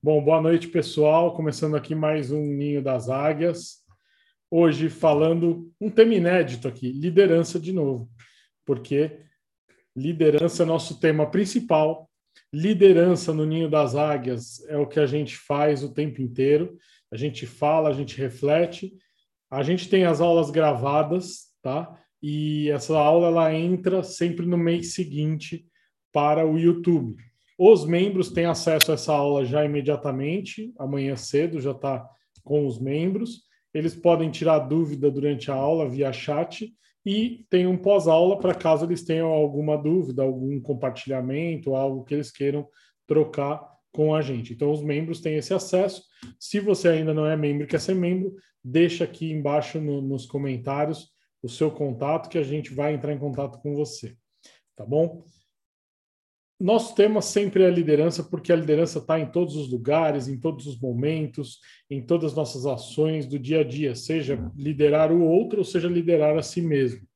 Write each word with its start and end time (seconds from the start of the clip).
Bom, 0.00 0.22
boa 0.22 0.40
noite, 0.40 0.68
pessoal. 0.68 1.34
Começando 1.34 1.76
aqui 1.76 1.92
mais 1.92 2.30
um 2.30 2.40
Ninho 2.40 2.80
das 2.80 3.08
Águias. 3.08 3.78
Hoje 4.48 4.88
falando 4.88 5.72
um 5.80 5.90
tema 5.90 6.14
inédito 6.14 6.68
aqui, 6.68 6.92
liderança 6.92 7.58
de 7.58 7.72
novo, 7.72 8.08
porque 8.64 9.18
liderança 9.96 10.62
é 10.62 10.66
nosso 10.66 11.00
tema 11.00 11.28
principal. 11.28 12.08
Liderança 12.52 13.34
no 13.34 13.44
Ninho 13.44 13.68
das 13.68 13.96
Águias 13.96 14.64
é 14.68 14.76
o 14.76 14.86
que 14.86 15.00
a 15.00 15.06
gente 15.06 15.36
faz 15.36 15.82
o 15.82 15.92
tempo 15.92 16.22
inteiro. 16.22 16.78
A 17.10 17.16
gente 17.16 17.44
fala, 17.44 17.88
a 17.88 17.92
gente 17.92 18.16
reflete. 18.16 18.96
A 19.50 19.64
gente 19.64 19.88
tem 19.88 20.04
as 20.04 20.20
aulas 20.20 20.48
gravadas, 20.48 21.48
tá? 21.60 21.98
E 22.22 22.70
essa 22.70 22.96
aula 22.96 23.26
ela 23.26 23.52
entra 23.52 24.04
sempre 24.04 24.46
no 24.46 24.56
mês 24.56 24.94
seguinte 24.94 25.66
para 26.12 26.46
o 26.46 26.56
YouTube. 26.56 27.27
Os 27.58 27.84
membros 27.84 28.30
têm 28.30 28.44
acesso 28.44 28.92
a 28.92 28.94
essa 28.94 29.12
aula 29.12 29.44
já 29.44 29.64
imediatamente, 29.64 30.72
amanhã 30.78 31.16
cedo 31.16 31.60
já 31.60 31.72
está 31.72 32.08
com 32.44 32.64
os 32.64 32.78
membros. 32.78 33.42
Eles 33.74 33.96
podem 33.96 34.30
tirar 34.30 34.60
dúvida 34.60 35.10
durante 35.10 35.50
a 35.50 35.54
aula 35.54 35.88
via 35.88 36.12
chat 36.12 36.72
e 37.04 37.44
tem 37.50 37.66
um 37.66 37.76
pós-aula 37.76 38.38
para 38.38 38.54
caso 38.54 38.86
eles 38.86 39.04
tenham 39.04 39.28
alguma 39.28 39.76
dúvida, 39.76 40.22
algum 40.22 40.60
compartilhamento, 40.60 41.74
algo 41.74 42.04
que 42.04 42.14
eles 42.14 42.30
queiram 42.30 42.66
trocar 43.06 43.60
com 43.92 44.14
a 44.14 44.22
gente. 44.22 44.52
Então, 44.52 44.70
os 44.70 44.82
membros 44.82 45.20
têm 45.20 45.36
esse 45.36 45.52
acesso. 45.52 46.04
Se 46.38 46.60
você 46.60 46.88
ainda 46.88 47.12
não 47.12 47.26
é 47.26 47.36
membro 47.36 47.64
e 47.64 47.66
quer 47.66 47.80
ser 47.80 47.94
membro, 47.94 48.34
deixa 48.62 49.02
aqui 49.02 49.32
embaixo 49.32 49.80
no, 49.80 50.00
nos 50.00 50.26
comentários 50.26 51.08
o 51.42 51.48
seu 51.48 51.70
contato 51.70 52.28
que 52.28 52.38
a 52.38 52.42
gente 52.42 52.72
vai 52.72 52.94
entrar 52.94 53.12
em 53.12 53.18
contato 53.18 53.58
com 53.60 53.74
você. 53.74 54.14
Tá 54.76 54.84
bom? 54.84 55.24
Nosso 56.60 56.92
tema 56.96 57.22
sempre 57.22 57.62
é 57.62 57.68
a 57.68 57.70
liderança, 57.70 58.24
porque 58.24 58.52
a 58.52 58.56
liderança 58.56 58.98
está 58.98 59.20
em 59.20 59.30
todos 59.30 59.54
os 59.54 59.70
lugares, 59.70 60.26
em 60.26 60.40
todos 60.40 60.66
os 60.66 60.78
momentos, 60.80 61.60
em 61.88 62.04
todas 62.04 62.32
as 62.32 62.36
nossas 62.36 62.66
ações 62.66 63.26
do 63.26 63.38
dia 63.38 63.60
a 63.60 63.64
dia, 63.64 63.94
seja 63.94 64.50
liderar 64.56 65.12
o 65.12 65.22
outro 65.22 65.58
ou 65.58 65.64
seja 65.64 65.88
liderar 65.88 66.36
a 66.36 66.42
si 66.42 66.60
mesmo. 66.60 67.06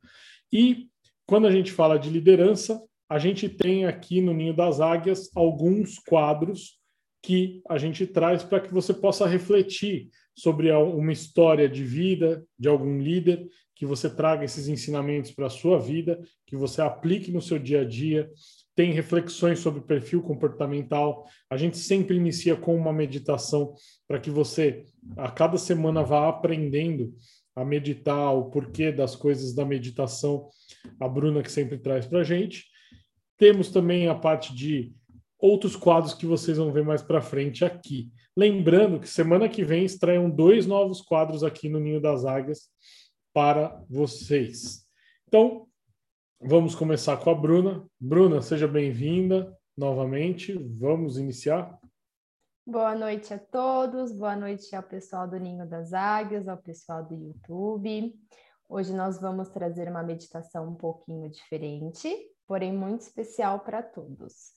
E 0.53 0.89
quando 1.27 1.49
a 1.49 1.51
gente 1.51 1.73
fala 1.73 1.99
de 1.99 2.09
liderança, 2.09 2.81
a 3.09 3.19
gente 3.19 3.49
tem 3.49 3.85
aqui 3.85 4.21
no 4.21 4.33
Ninho 4.33 4.55
das 4.55 4.81
Águias 4.81 5.29
alguns 5.35 5.99
quadros 5.99 6.81
que 7.21 7.63
a 7.69 7.79
gente 7.79 8.07
traz 8.07 8.45
para 8.45 8.61
que 8.61 8.73
você 8.73 8.95
possa 8.95 9.27
refletir 9.27 10.09
sobre 10.37 10.71
uma 10.73 11.13
história 11.13 11.69
de 11.69 11.85
vida 11.85 12.45
de 12.59 12.69
algum 12.69 12.99
líder, 12.99 13.49
que 13.75 13.85
você 13.85 14.09
traga 14.09 14.45
esses 14.45 14.69
ensinamentos 14.69 15.33
para 15.33 15.47
a 15.47 15.51
sua 15.51 15.79
vida, 15.79 16.21
que 16.47 16.57
você 16.57 16.81
aplique 16.81 17.33
no 17.33 17.43
seu 17.43 17.59
dia 17.59 17.81
a 17.81 17.85
dia 17.85 18.31
tem 18.75 18.93
reflexões 18.93 19.59
sobre 19.59 19.83
perfil 19.83 20.23
comportamental. 20.23 21.27
A 21.51 21.57
gente 21.57 21.77
sempre 21.77 22.17
inicia 22.17 22.57
com 22.57 22.75
uma 22.75 22.93
meditação 22.93 23.75
para 24.09 24.19
que 24.19 24.31
você, 24.31 24.85
a 25.17 25.31
cada 25.31 25.59
semana, 25.59 26.03
vá 26.03 26.29
aprendendo 26.29 27.15
a 27.55 27.65
meditar, 27.65 28.35
o 28.35 28.51
porquê 28.51 28.91
das 28.91 29.15
coisas 29.15 29.55
da 29.55 29.65
meditação. 29.65 30.49
A 30.99 31.09
Bruna 31.09 31.43
que 31.43 31.53
sempre 31.53 31.79
traz 31.79 32.07
para 32.07 32.21
a 32.21 32.25
gente. 32.25 32.65
Temos 33.39 33.71
também 33.71 34.09
a 34.09 34.15
parte 34.15 34.55
de 34.55 34.95
outros 35.39 35.77
quadros 35.77 36.15
que 36.15 36.25
vocês 36.25 36.57
vão 36.57 36.73
ver 36.73 36.85
mais 36.85 37.03
para 37.03 37.21
frente 37.21 37.65
aqui. 37.65 38.11
Lembrando 38.37 39.01
que 39.01 39.09
semana 39.09 39.49
que 39.49 39.65
vem 39.65 39.85
estreiam 39.85 40.31
dois 40.31 40.67
novos 40.67 41.03
quadros 41.03 41.45
aqui 41.45 41.69
no 41.69 41.81
Ninho 41.81 42.01
das 42.01 42.25
Águias 42.25 42.69
para 43.35 43.83
vocês. 43.91 44.87
Então, 45.29 45.67
Vamos 46.45 46.75
começar 46.75 47.17
com 47.19 47.31
a 47.31 47.35
Bruna. 47.37 47.87
Bruna, 48.01 48.43
seja 48.43 48.67
bem-vinda 48.67 49.57
novamente. 49.77 50.53
Vamos 50.77 51.17
iniciar. 51.17 51.79
Boa 52.67 52.97
noite 52.97 53.33
a 53.33 53.39
todos, 53.39 54.11
boa 54.11 54.35
noite 54.35 54.75
ao 54.75 54.83
pessoal 54.83 55.29
do 55.29 55.39
Ninho 55.39 55.65
das 55.69 55.93
Águias, 55.93 56.49
ao 56.49 56.57
pessoal 56.57 57.05
do 57.05 57.15
YouTube. 57.15 58.13
Hoje 58.69 58.93
nós 58.93 59.21
vamos 59.21 59.51
trazer 59.51 59.89
uma 59.89 60.03
meditação 60.03 60.69
um 60.69 60.75
pouquinho 60.75 61.31
diferente, 61.31 62.13
porém 62.45 62.73
muito 62.73 63.03
especial 63.03 63.61
para 63.61 63.81
todos. 63.81 64.51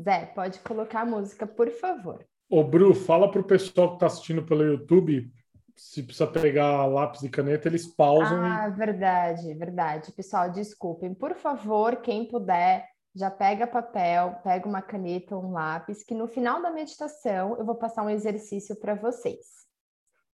Zé, 0.00 0.26
pode 0.26 0.60
colocar 0.60 1.00
a 1.00 1.06
música, 1.06 1.44
por 1.44 1.68
favor. 1.70 2.24
Ô, 2.48 2.62
Bru, 2.62 2.94
fala 2.94 3.28
para 3.28 3.40
o 3.40 3.44
pessoal 3.44 3.88
que 3.88 3.94
está 3.94 4.06
assistindo 4.06 4.44
pelo 4.44 4.62
YouTube 4.62 5.28
se 5.76 6.02
precisa 6.02 6.26
pegar 6.26 6.86
lápis 6.86 7.22
e 7.22 7.28
caneta, 7.28 7.68
eles 7.68 7.86
pausam. 7.86 8.40
Ah, 8.42 8.68
e... 8.68 8.70
verdade, 8.72 9.54
verdade. 9.54 10.12
Pessoal, 10.12 10.50
desculpem. 10.50 11.14
Por 11.14 11.34
favor, 11.34 11.96
quem 11.96 12.26
puder, 12.28 12.88
já 13.14 13.30
pega 13.30 13.66
papel, 13.66 14.36
pega 14.42 14.68
uma 14.68 14.82
caneta 14.82 15.36
um 15.36 15.52
lápis, 15.52 16.02
que 16.02 16.14
no 16.14 16.26
final 16.26 16.62
da 16.62 16.70
meditação 16.70 17.56
eu 17.58 17.64
vou 17.64 17.74
passar 17.74 18.02
um 18.02 18.10
exercício 18.10 18.76
para 18.76 18.94
vocês. 18.94 19.46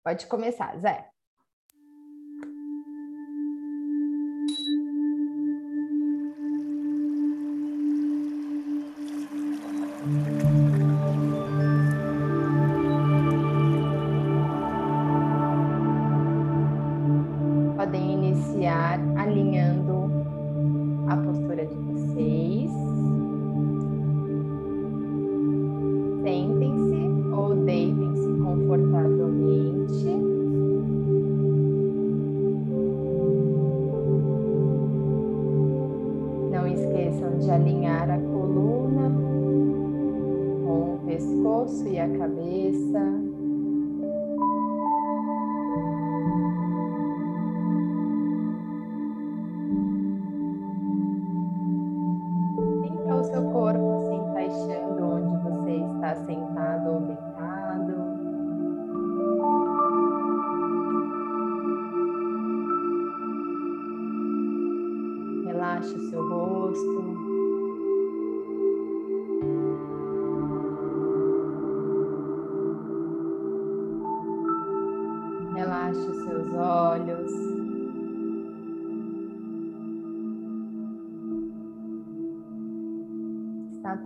Pode 0.04 0.26
começar, 0.26 0.76
Zé. 0.78 1.15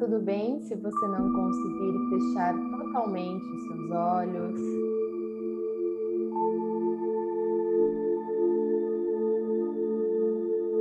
Tudo 0.00 0.19
bem 0.19 0.58
se 0.62 0.74
você 0.76 1.08
não 1.08 1.30
conseguir 1.30 2.08
fechar 2.08 2.54
totalmente 2.54 3.44
os 3.44 3.62
seus 3.66 3.90
olhos. 3.90 4.60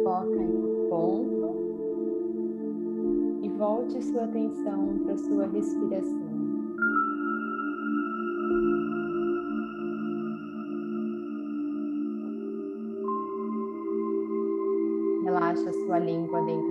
Foca 0.05 0.35
em 0.35 0.55
um 0.55 0.89
ponto 0.89 1.49
e 3.43 3.49
volte 3.57 4.01
sua 4.01 4.23
atenção 4.23 4.99
para 5.03 5.17
sua 5.17 5.47
respiração. 5.47 6.38
Língua 15.99 16.41
dentro 16.41 16.68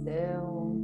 coração. 0.00 0.76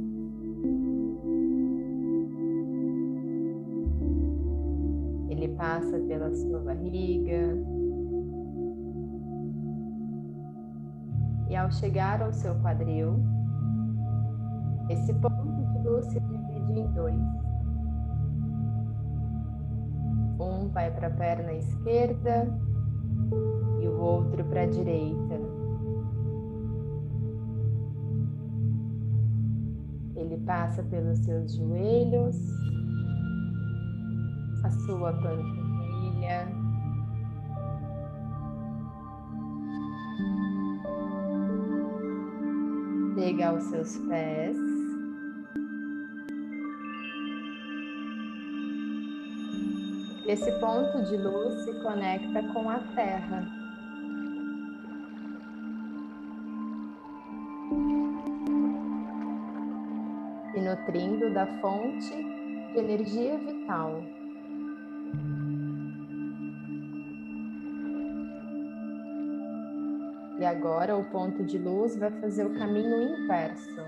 Ele 5.29 5.47
passa 5.49 5.99
pela 6.07 6.33
sua 6.33 6.59
barriga. 6.59 7.57
E 11.49 11.55
ao 11.55 11.71
chegar 11.71 12.21
ao 12.21 12.33
seu 12.33 12.55
quadril, 12.55 13.19
esse 14.89 15.13
ponto 15.13 15.65
de 15.71 15.87
luz 15.87 16.05
se 16.07 16.19
divide 16.19 16.79
em 16.79 16.87
dois. 16.93 17.21
Um 20.39 20.67
vai 20.69 20.91
para 20.91 21.07
a 21.07 21.11
perna 21.11 21.53
esquerda 21.53 22.47
e 23.81 23.87
o 23.87 23.97
outro 23.99 24.43
para 24.45 24.63
a 24.63 24.65
direita. 24.65 25.36
Ele 30.27 30.43
passa 30.43 30.83
pelos 30.83 31.19
seus 31.19 31.55
joelhos, 31.55 32.35
a 34.61 34.69
sua 34.69 35.13
panturrilha, 35.13 36.49
chega 43.15 43.47
aos 43.47 43.63
seus 43.63 43.97
pés. 43.99 44.57
Esse 50.25 50.51
ponto 50.59 51.03
de 51.03 51.15
luz 51.15 51.63
se 51.63 51.73
conecta 51.81 52.43
com 52.51 52.69
a 52.69 52.79
Terra. 52.93 53.56
Nutrindo 60.87 61.33
da 61.33 61.45
fonte 61.59 62.15
de 62.71 62.79
energia 62.79 63.37
vital. 63.37 64.01
E 70.39 70.45
agora 70.45 70.95
o 70.95 71.03
ponto 71.05 71.43
de 71.43 71.57
luz 71.57 71.97
vai 71.97 72.11
fazer 72.21 72.45
o 72.45 72.57
caminho 72.57 73.01
inverso, 73.01 73.81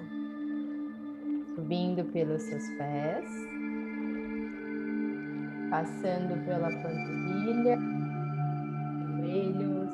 subindo 1.55 2.03
pelos 2.11 2.41
seus 2.43 2.67
pés 2.77 3.29
passando 5.69 6.43
pela 6.45 6.67
panturrilha, 6.67 7.77
joelhos. 9.19 9.91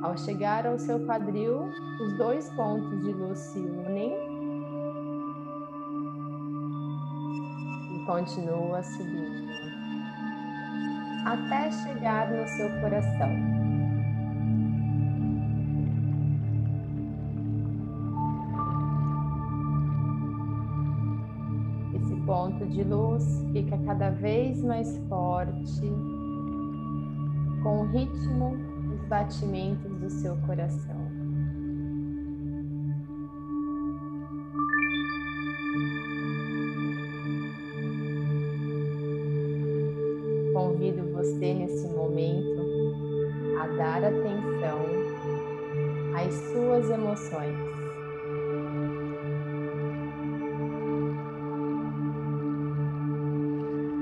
Ao 0.00 0.16
chegar 0.16 0.64
ao 0.64 0.78
seu 0.78 1.04
quadril, 1.04 1.68
os 2.00 2.16
dois 2.16 2.48
pontos 2.52 3.02
de 3.02 3.12
luz 3.12 3.36
se 3.36 3.58
unem 3.58 4.29
continua 8.10 8.82
subindo 8.82 9.52
até 11.24 11.70
chegar 11.70 12.28
no 12.28 12.44
seu 12.48 12.68
coração. 12.80 13.60
ponto 22.26 22.64
de 22.66 22.84
luz 22.84 23.24
fica 23.52 23.76
cada 23.78 24.10
vez 24.10 24.62
mais 24.62 24.96
forte 25.08 25.82
com 27.60 27.80
o 27.80 27.86
ritmo 27.90 28.56
dos 28.88 29.04
batimentos 29.08 29.90
do 29.98 30.08
seu 30.08 30.36
coração. 30.46 30.99
Emoções. 47.30 47.56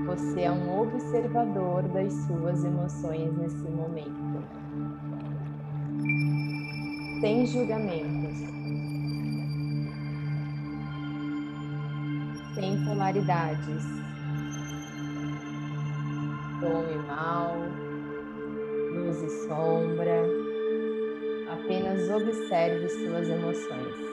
Você 0.07 0.41
é 0.43 0.51
um 0.51 0.81
observador 0.81 1.83
das 1.89 2.13
suas 2.27 2.65
emoções 2.65 3.37
nesse 3.37 3.69
momento. 3.69 4.43
Sem 7.21 7.47
julgamentos. 7.47 8.39
Sem 12.55 12.85
polaridades. 12.85 13.85
Bom 16.61 16.85
e 16.91 16.99
mal, 17.07 17.55
luz 18.93 19.23
e 19.23 19.31
sombra. 19.47 20.38
Apenas 21.69 22.09
observe 22.09 22.89
suas 22.89 23.29
emoções. 23.29 24.09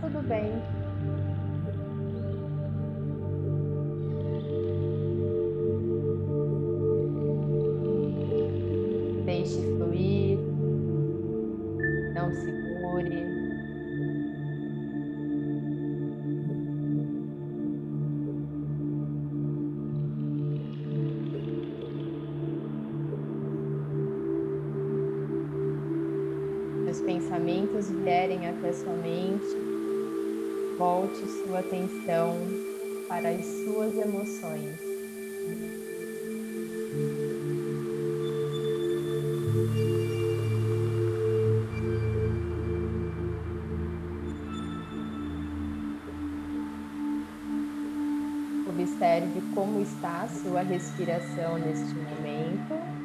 tudo 0.00 0.22
bem. 0.28 0.50
Está 49.80 50.22
a 50.22 50.28
sua 50.28 50.62
respiração 50.62 51.58
neste 51.58 51.94
momento. 51.94 53.00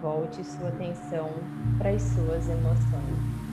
volte 0.00 0.44
sua 0.44 0.68
atenção 0.68 1.28
para 1.78 1.90
as 1.90 2.02
suas 2.02 2.48
emoções. 2.48 3.47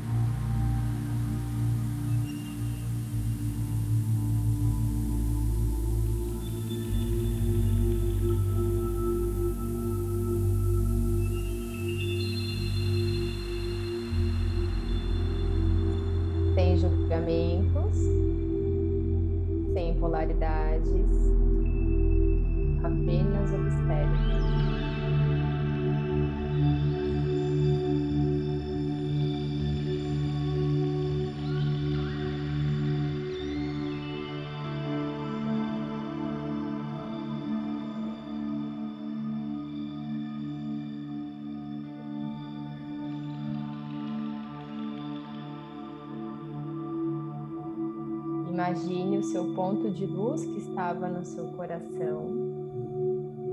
Imagine 48.75 49.19
o 49.19 49.23
seu 49.23 49.53
ponto 49.53 49.89
de 49.89 50.05
luz 50.05 50.45
que 50.45 50.57
estava 50.57 51.07
no 51.07 51.23
seu 51.23 51.45
coração, 51.53 52.27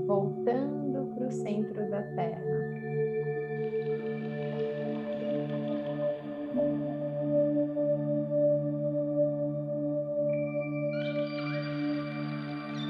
voltando 0.05 1.13
para 1.15 1.27
o 1.27 1.31
centro 1.31 1.89
da 1.89 2.03
Terra. 2.03 2.43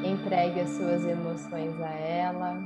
Entregue 0.04 0.62
as 0.62 0.70
suas 0.72 1.06
emoções 1.06 1.80
a 1.80 1.92
ela 1.92 2.60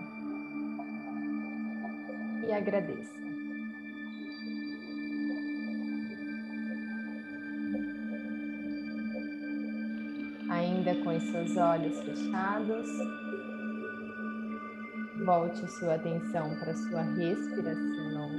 e 2.48 2.54
agradeça. 2.54 3.37
Ainda 10.88 11.03
com 11.03 11.17
os 11.17 11.24
seus 11.24 11.58
olhos 11.58 12.00
fechados, 12.00 12.88
volte 15.25 15.70
sua 15.70 15.96
atenção 15.96 16.58
para 16.60 16.74
sua 16.75 17.01
respiração. 17.01 18.29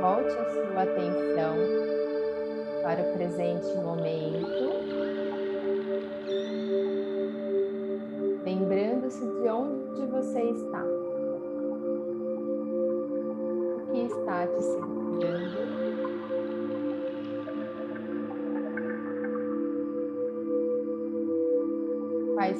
Volte 0.00 0.36
a 0.36 0.44
sua 0.52 0.82
atenção 0.84 1.56
para 2.84 3.02
o 3.02 3.12
presente 3.14 3.76
momento, 3.78 4.70
lembrando-se 8.44 9.20
de 9.20 9.48
onde 9.48 10.06
você 10.06 10.42
está. 10.42 11.01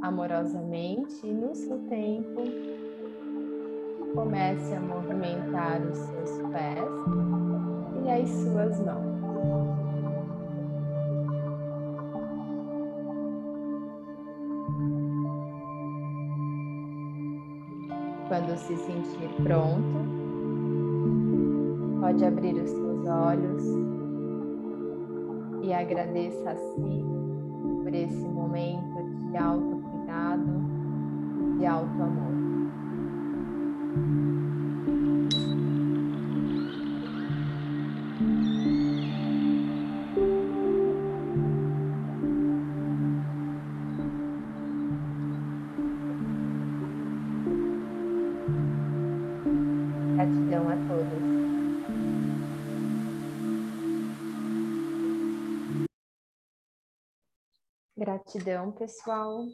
Amorosamente 0.00 1.26
e 1.26 1.32
no 1.32 1.54
seu 1.54 1.78
tempo, 1.88 2.42
comece 4.14 4.74
a 4.74 4.80
movimentar 4.80 5.80
os 5.82 5.98
seus 5.98 6.30
pés 6.52 6.88
e 8.04 8.10
as 8.10 8.28
suas 8.28 8.80
mãos. 8.80 9.18
Quando 18.28 18.56
se 18.56 18.76
sentir 18.76 19.28
pronto, 19.42 19.98
pode 22.00 22.24
abrir 22.24 22.54
os 22.54 22.70
seus 22.70 23.06
olhos 23.08 23.64
e 25.62 25.72
agradeça 25.72 26.50
a 26.50 26.56
si 26.56 27.04
por 27.82 27.94
esse 27.94 28.28
momento 28.28 29.02
de 29.30 29.36
autocuidado, 30.18 31.58
de 31.58 31.66
auto 31.66 32.02
amor. 32.02 32.28
Gratidão 50.16 50.68
a 50.68 50.76
todos. 50.88 51.38
Gratidão, 57.96 58.72
pessoal. 58.72 59.44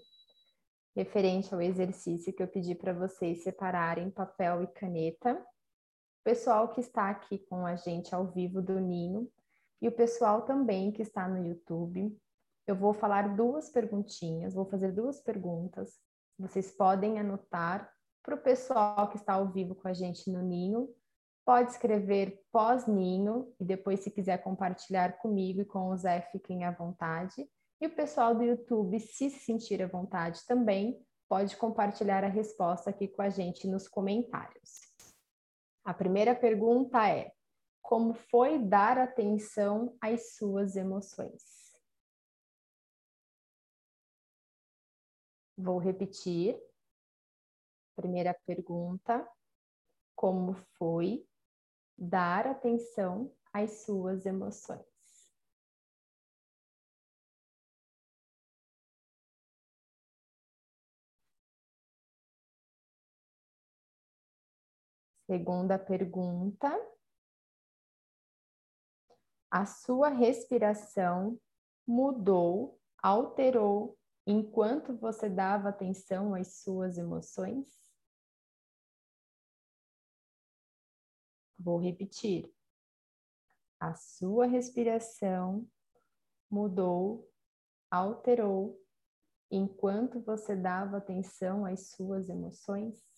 Referente 0.96 1.52
ao 1.52 1.60
exercício 1.60 2.32
que 2.32 2.42
eu 2.42 2.46
pedi 2.46 2.74
para 2.74 2.92
vocês 2.92 3.42
separarem 3.42 4.10
papel 4.10 4.62
e 4.62 4.66
caneta. 4.68 5.34
O 5.34 6.24
pessoal 6.24 6.68
que 6.68 6.80
está 6.80 7.10
aqui 7.10 7.38
com 7.38 7.66
a 7.66 7.74
gente 7.74 8.14
ao 8.14 8.28
vivo 8.28 8.62
do 8.62 8.78
Ninho 8.78 9.28
e 9.82 9.88
o 9.88 9.92
pessoal 9.92 10.42
também 10.42 10.92
que 10.92 11.02
está 11.02 11.28
no 11.28 11.44
YouTube. 11.44 12.16
Eu 12.64 12.76
vou 12.76 12.94
falar 12.94 13.34
duas 13.34 13.68
perguntinhas, 13.68 14.54
vou 14.54 14.66
fazer 14.66 14.92
duas 14.92 15.20
perguntas. 15.20 15.98
Vocês 16.38 16.70
podem 16.70 17.18
anotar 17.18 17.92
para 18.22 18.36
o 18.36 18.40
pessoal 18.40 19.08
que 19.08 19.16
está 19.16 19.34
ao 19.34 19.48
vivo 19.48 19.74
com 19.74 19.88
a 19.88 19.92
gente 19.92 20.30
no 20.30 20.42
Ninho. 20.42 20.88
Pode 21.44 21.72
escrever 21.72 22.40
pós-ninho 22.50 23.52
e 23.60 23.64
depois, 23.64 24.00
se 24.00 24.10
quiser 24.10 24.38
compartilhar 24.38 25.18
comigo 25.18 25.60
e 25.60 25.64
com 25.64 25.90
o 25.90 25.96
Zé, 25.96 26.22
fiquem 26.32 26.64
à 26.64 26.70
vontade. 26.70 27.46
E 27.80 27.86
o 27.86 27.94
pessoal 27.94 28.34
do 28.34 28.42
YouTube, 28.42 28.98
se 29.00 29.30
se 29.30 29.40
sentir 29.40 29.82
à 29.82 29.86
vontade 29.86 30.44
também, 30.46 31.04
pode 31.28 31.56
compartilhar 31.56 32.22
a 32.24 32.28
resposta 32.28 32.90
aqui 32.90 33.08
com 33.08 33.22
a 33.22 33.28
gente 33.28 33.66
nos 33.66 33.88
comentários. 33.88 34.92
A 35.84 35.92
primeira 35.92 36.34
pergunta 36.34 37.08
é: 37.08 37.32
como 37.82 38.14
foi 38.14 38.58
dar 38.58 38.98
atenção 38.98 39.96
às 40.00 40.36
suas 40.36 40.76
emoções? 40.76 41.42
Vou 45.56 45.78
repetir. 45.78 46.58
Primeira 47.94 48.34
pergunta: 48.46 49.28
como 50.16 50.54
foi 50.78 51.28
dar 51.96 52.46
atenção 52.46 53.30
às 53.52 53.84
suas 53.84 54.24
emoções? 54.24 54.93
Segunda 65.26 65.78
pergunta. 65.78 66.70
A 69.50 69.64
sua 69.64 70.08
respiração 70.08 71.40
mudou, 71.86 72.78
alterou 73.02 73.96
enquanto 74.26 74.96
você 74.96 75.30
dava 75.30 75.70
atenção 75.70 76.34
às 76.34 76.56
suas 76.62 76.98
emoções? 76.98 77.66
Vou 81.58 81.78
repetir. 81.78 82.52
A 83.80 83.94
sua 83.94 84.44
respiração 84.44 85.66
mudou, 86.50 87.32
alterou 87.90 88.78
enquanto 89.50 90.20
você 90.20 90.54
dava 90.54 90.98
atenção 90.98 91.64
às 91.64 91.88
suas 91.90 92.28
emoções? 92.28 93.13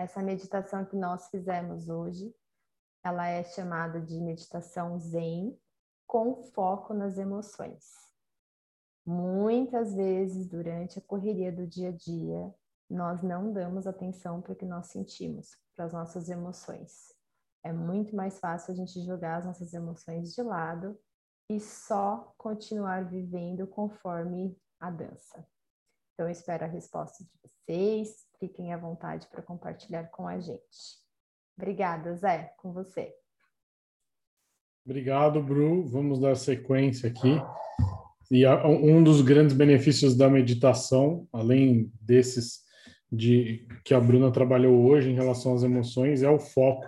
Essa 0.00 0.22
meditação 0.22 0.82
que 0.82 0.96
nós 0.96 1.28
fizemos 1.28 1.90
hoje, 1.90 2.34
ela 3.04 3.28
é 3.28 3.44
chamada 3.44 4.00
de 4.00 4.18
meditação 4.18 4.98
Zen 4.98 5.54
com 6.06 6.42
foco 6.42 6.94
nas 6.94 7.18
emoções. 7.18 7.84
Muitas 9.04 9.94
vezes 9.94 10.48
durante 10.48 10.98
a 10.98 11.02
correria 11.02 11.52
do 11.52 11.66
dia 11.66 11.90
a 11.90 11.92
dia, 11.92 12.54
nós 12.88 13.22
não 13.22 13.52
damos 13.52 13.86
atenção 13.86 14.40
para 14.40 14.54
o 14.54 14.56
que 14.56 14.64
nós 14.64 14.86
sentimos, 14.86 15.50
para 15.76 15.84
as 15.84 15.92
nossas 15.92 16.30
emoções. 16.30 17.14
É 17.62 17.70
muito 17.70 18.16
mais 18.16 18.38
fácil 18.38 18.72
a 18.72 18.76
gente 18.76 19.04
jogar 19.04 19.36
as 19.36 19.44
nossas 19.44 19.74
emoções 19.74 20.34
de 20.34 20.42
lado 20.42 20.98
e 21.46 21.60
só 21.60 22.32
continuar 22.38 23.04
vivendo 23.04 23.66
conforme 23.66 24.58
a 24.80 24.90
dança. 24.90 25.46
Então, 26.14 26.26
eu 26.26 26.30
espero 26.30 26.64
a 26.64 26.68
resposta 26.68 27.22
de 27.22 27.30
vocês. 27.42 28.29
Fiquem 28.40 28.72
à 28.72 28.78
vontade 28.78 29.28
para 29.30 29.42
compartilhar 29.42 30.04
com 30.04 30.26
a 30.26 30.40
gente. 30.40 30.98
Obrigada, 31.58 32.14
Zé, 32.14 32.54
com 32.56 32.72
você. 32.72 33.12
Obrigado, 34.82 35.42
Bru. 35.42 35.86
Vamos 35.86 36.18
dar 36.18 36.34
sequência 36.34 37.10
aqui. 37.10 37.38
E 38.30 38.46
um 38.46 39.04
dos 39.04 39.20
grandes 39.20 39.54
benefícios 39.54 40.16
da 40.16 40.30
meditação, 40.30 41.28
além 41.30 41.92
desses 42.00 42.60
de 43.12 43.66
que 43.84 43.92
a 43.92 44.00
Bruna 44.00 44.32
trabalhou 44.32 44.86
hoje 44.86 45.10
em 45.10 45.14
relação 45.14 45.52
às 45.52 45.62
emoções, 45.62 46.22
é 46.22 46.30
o 46.30 46.38
foco. 46.38 46.86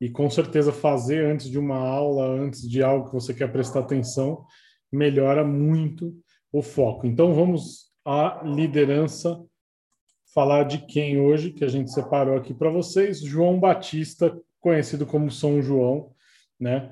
E 0.00 0.10
com 0.10 0.28
certeza 0.28 0.72
fazer 0.72 1.24
antes 1.26 1.48
de 1.48 1.58
uma 1.58 1.76
aula, 1.76 2.26
antes 2.26 2.68
de 2.68 2.82
algo 2.82 3.06
que 3.06 3.14
você 3.14 3.32
quer 3.32 3.52
prestar 3.52 3.80
atenção, 3.80 4.44
melhora 4.90 5.44
muito 5.44 6.12
o 6.52 6.60
foco. 6.60 7.06
Então 7.06 7.32
vamos 7.34 7.92
à 8.04 8.42
liderança 8.42 9.40
falar 10.34 10.64
de 10.64 10.78
quem 10.78 11.20
hoje, 11.20 11.50
que 11.50 11.64
a 11.64 11.68
gente 11.68 11.92
separou 11.92 12.36
aqui 12.36 12.52
para 12.52 12.70
vocês, 12.70 13.20
João 13.20 13.58
Batista, 13.58 14.38
conhecido 14.60 15.06
como 15.06 15.30
São 15.30 15.62
João, 15.62 16.12
né? 16.58 16.90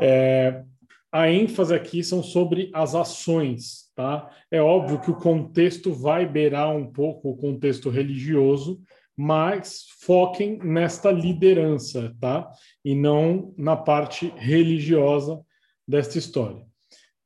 É, 0.00 0.62
a 1.10 1.30
ênfase 1.30 1.74
aqui 1.74 2.02
são 2.02 2.22
sobre 2.22 2.70
as 2.74 2.94
ações, 2.94 3.90
tá? 3.94 4.30
É 4.50 4.60
óbvio 4.60 5.00
que 5.00 5.10
o 5.10 5.16
contexto 5.16 5.92
vai 5.92 6.26
beirar 6.26 6.74
um 6.76 6.90
pouco 6.90 7.30
o 7.30 7.36
contexto 7.36 7.88
religioso, 7.88 8.82
mas 9.16 9.86
foquem 10.00 10.58
nesta 10.58 11.10
liderança, 11.10 12.14
tá? 12.20 12.50
E 12.84 12.94
não 12.94 13.54
na 13.56 13.76
parte 13.76 14.32
religiosa 14.36 15.40
desta 15.88 16.18
história. 16.18 16.66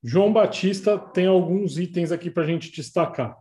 João 0.02 0.32
Batista 0.32 0.98
tem 0.98 1.26
alguns 1.26 1.76
itens 1.76 2.12
aqui 2.12 2.30
para 2.30 2.44
a 2.44 2.46
gente 2.46 2.70
destacar. 2.70 3.36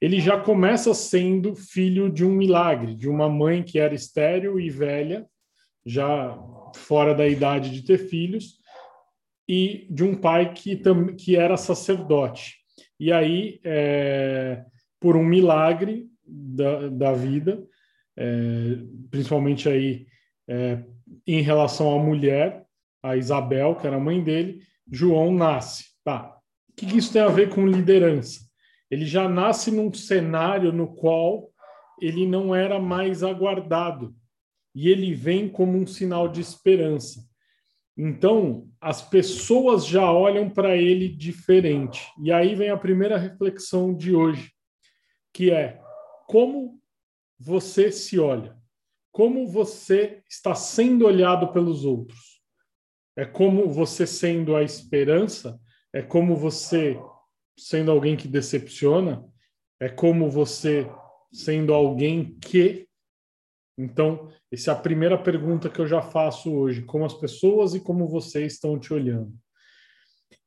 Ele 0.00 0.20
já 0.20 0.38
começa 0.38 0.94
sendo 0.94 1.54
filho 1.54 2.08
de 2.10 2.24
um 2.24 2.30
milagre, 2.30 2.94
de 2.94 3.08
uma 3.08 3.28
mãe 3.28 3.62
que 3.62 3.78
era 3.78 3.94
estéril 3.94 4.60
e 4.60 4.70
velha, 4.70 5.26
já 5.84 6.38
fora 6.74 7.14
da 7.14 7.26
idade 7.26 7.70
de 7.70 7.82
ter 7.82 7.98
filhos, 7.98 8.58
e 9.48 9.86
de 9.90 10.04
um 10.04 10.14
pai 10.14 10.52
que, 10.52 10.80
que 11.16 11.36
era 11.36 11.56
sacerdote. 11.56 12.56
E 13.00 13.12
aí, 13.12 13.60
é, 13.64 14.64
por 15.00 15.16
um 15.16 15.24
milagre 15.24 16.06
da, 16.24 16.88
da 16.88 17.12
vida, 17.12 17.64
é, 18.16 18.78
principalmente 19.10 19.68
aí 19.68 20.06
é, 20.46 20.82
em 21.26 21.40
relação 21.40 21.98
à 21.98 22.02
mulher, 22.02 22.64
a 23.02 23.16
Isabel, 23.16 23.76
que 23.76 23.86
era 23.86 23.96
a 23.96 24.00
mãe 24.00 24.22
dele, 24.22 24.60
João 24.90 25.32
nasce. 25.32 25.84
Tá. 26.04 26.36
O 26.70 26.72
que 26.74 26.96
isso 26.96 27.12
tem 27.12 27.22
a 27.22 27.28
ver 27.28 27.48
com 27.48 27.66
liderança? 27.66 28.47
Ele 28.90 29.04
já 29.04 29.28
nasce 29.28 29.70
num 29.70 29.92
cenário 29.92 30.72
no 30.72 30.94
qual 30.94 31.50
ele 32.00 32.26
não 32.26 32.54
era 32.54 32.80
mais 32.80 33.22
aguardado 33.22 34.14
e 34.74 34.88
ele 34.88 35.12
vem 35.14 35.48
como 35.48 35.76
um 35.76 35.86
sinal 35.86 36.28
de 36.28 36.40
esperança. 36.40 37.26
Então, 37.96 38.70
as 38.80 39.02
pessoas 39.02 39.84
já 39.84 40.10
olham 40.10 40.48
para 40.48 40.76
ele 40.76 41.08
diferente. 41.08 42.06
E 42.22 42.30
aí 42.30 42.54
vem 42.54 42.70
a 42.70 42.76
primeira 42.76 43.18
reflexão 43.18 43.92
de 43.92 44.14
hoje, 44.14 44.52
que 45.34 45.50
é 45.50 45.80
como 46.28 46.80
você 47.38 47.90
se 47.90 48.18
olha? 48.20 48.56
Como 49.10 49.48
você 49.48 50.22
está 50.30 50.54
sendo 50.54 51.06
olhado 51.06 51.52
pelos 51.52 51.84
outros? 51.84 52.40
É 53.16 53.24
como 53.24 53.68
você 53.68 54.06
sendo 54.06 54.54
a 54.54 54.62
esperança? 54.62 55.58
É 55.92 56.00
como 56.00 56.36
você 56.36 56.96
sendo 57.58 57.90
alguém 57.90 58.16
que 58.16 58.28
decepciona? 58.28 59.24
É 59.80 59.88
como 59.88 60.30
você 60.30 60.88
sendo 61.32 61.74
alguém 61.74 62.38
que 62.40 62.88
então, 63.80 64.28
essa 64.50 64.72
é 64.72 64.74
a 64.74 64.76
primeira 64.76 65.16
pergunta 65.16 65.70
que 65.70 65.78
eu 65.78 65.86
já 65.86 66.02
faço 66.02 66.52
hoje: 66.52 66.82
como 66.82 67.04
as 67.04 67.14
pessoas 67.14 67.74
e 67.74 67.80
como 67.80 68.08
você 68.08 68.44
estão 68.44 68.76
te 68.76 68.92
olhando. 68.92 69.32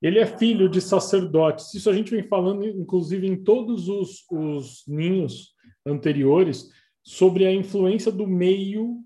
Ele 0.01 0.19
é 0.19 0.25
filho 0.25 0.67
de 0.67 0.81
sacerdotes. 0.81 1.73
Isso 1.73 1.89
a 1.89 1.93
gente 1.93 2.11
vem 2.11 2.23
falando, 2.23 2.67
inclusive, 2.67 3.25
em 3.25 3.41
todos 3.41 3.87
os, 3.87 4.25
os 4.29 4.83
ninhos 4.87 5.53
anteriores, 5.85 6.69
sobre 7.03 7.45
a 7.45 7.53
influência 7.53 8.11
do 8.11 8.27
meio 8.27 8.99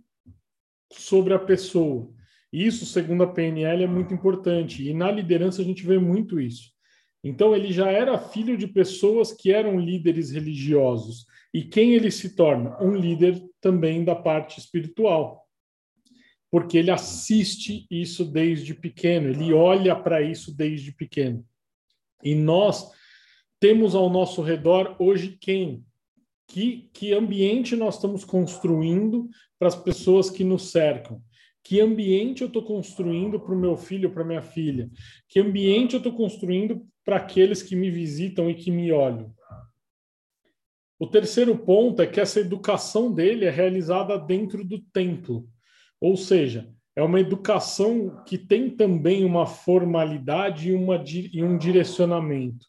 sobre 0.91 1.33
a 1.33 1.39
pessoa. 1.39 2.09
Isso, 2.51 2.85
segundo 2.85 3.23
a 3.23 3.27
PNL, 3.27 3.83
é 3.83 3.87
muito 3.87 4.13
importante. 4.13 4.87
E 4.87 4.93
na 4.93 5.11
liderança 5.11 5.61
a 5.61 5.65
gente 5.65 5.85
vê 5.85 5.99
muito 5.99 6.39
isso. 6.39 6.74
Então, 7.27 7.55
ele 7.55 7.73
já 7.73 7.89
era 7.89 8.19
filho 8.19 8.55
de 8.55 8.67
pessoas 8.67 9.33
que 9.33 9.51
eram 9.51 9.79
líderes 9.79 10.29
religiosos. 10.29 11.25
E 11.51 11.63
quem 11.63 11.95
ele 11.95 12.11
se 12.11 12.35
torna? 12.35 12.77
Um 12.79 12.95
líder 12.95 13.43
também 13.59 14.03
da 14.03 14.15
parte 14.15 14.59
espiritual. 14.59 15.43
Porque 16.51 16.77
ele 16.77 16.91
assiste 16.91 17.87
isso 17.89 18.23
desde 18.23 18.75
pequeno, 18.75 19.27
ele 19.27 19.51
olha 19.51 19.95
para 19.95 20.21
isso 20.21 20.55
desde 20.55 20.91
pequeno. 20.91 21.43
E 22.23 22.35
nós 22.35 22.91
temos 23.59 23.95
ao 23.95 24.07
nosso 24.07 24.43
redor 24.43 24.95
hoje 24.99 25.35
quem? 25.41 25.83
Que, 26.47 26.91
que 26.93 27.11
ambiente 27.11 27.75
nós 27.75 27.95
estamos 27.95 28.23
construindo 28.23 29.27
para 29.57 29.67
as 29.67 29.75
pessoas 29.75 30.29
que 30.29 30.43
nos 30.43 30.69
cercam? 30.69 31.19
Que 31.63 31.81
ambiente 31.81 32.43
eu 32.43 32.47
estou 32.47 32.63
construindo 32.63 33.39
para 33.39 33.55
o 33.55 33.59
meu 33.59 33.75
filho, 33.75 34.11
para 34.11 34.23
minha 34.23 34.43
filha? 34.43 34.91
Que 35.27 35.39
ambiente 35.39 35.93
eu 35.93 35.97
estou 35.97 36.13
construindo 36.13 36.85
para 37.05 37.17
aqueles 37.17 37.61
que 37.61 37.75
me 37.75 37.89
visitam 37.91 38.49
e 38.49 38.55
que 38.55 38.71
me 38.71 38.91
olham? 38.91 39.31
O 40.99 41.07
terceiro 41.07 41.57
ponto 41.57 42.01
é 42.01 42.07
que 42.07 42.19
essa 42.19 42.39
educação 42.39 43.13
dele 43.13 43.45
é 43.45 43.49
realizada 43.49 44.17
dentro 44.17 44.65
do 44.65 44.81
templo, 44.91 45.47
ou 46.01 46.17
seja, 46.17 46.73
é 46.95 47.03
uma 47.03 47.19
educação 47.19 48.23
que 48.25 48.37
tem 48.37 48.69
também 48.69 49.25
uma 49.25 49.45
formalidade 49.45 50.69
e, 50.69 50.73
uma, 50.73 51.03
e 51.05 51.43
um 51.43 51.57
direcionamento. 51.57 52.65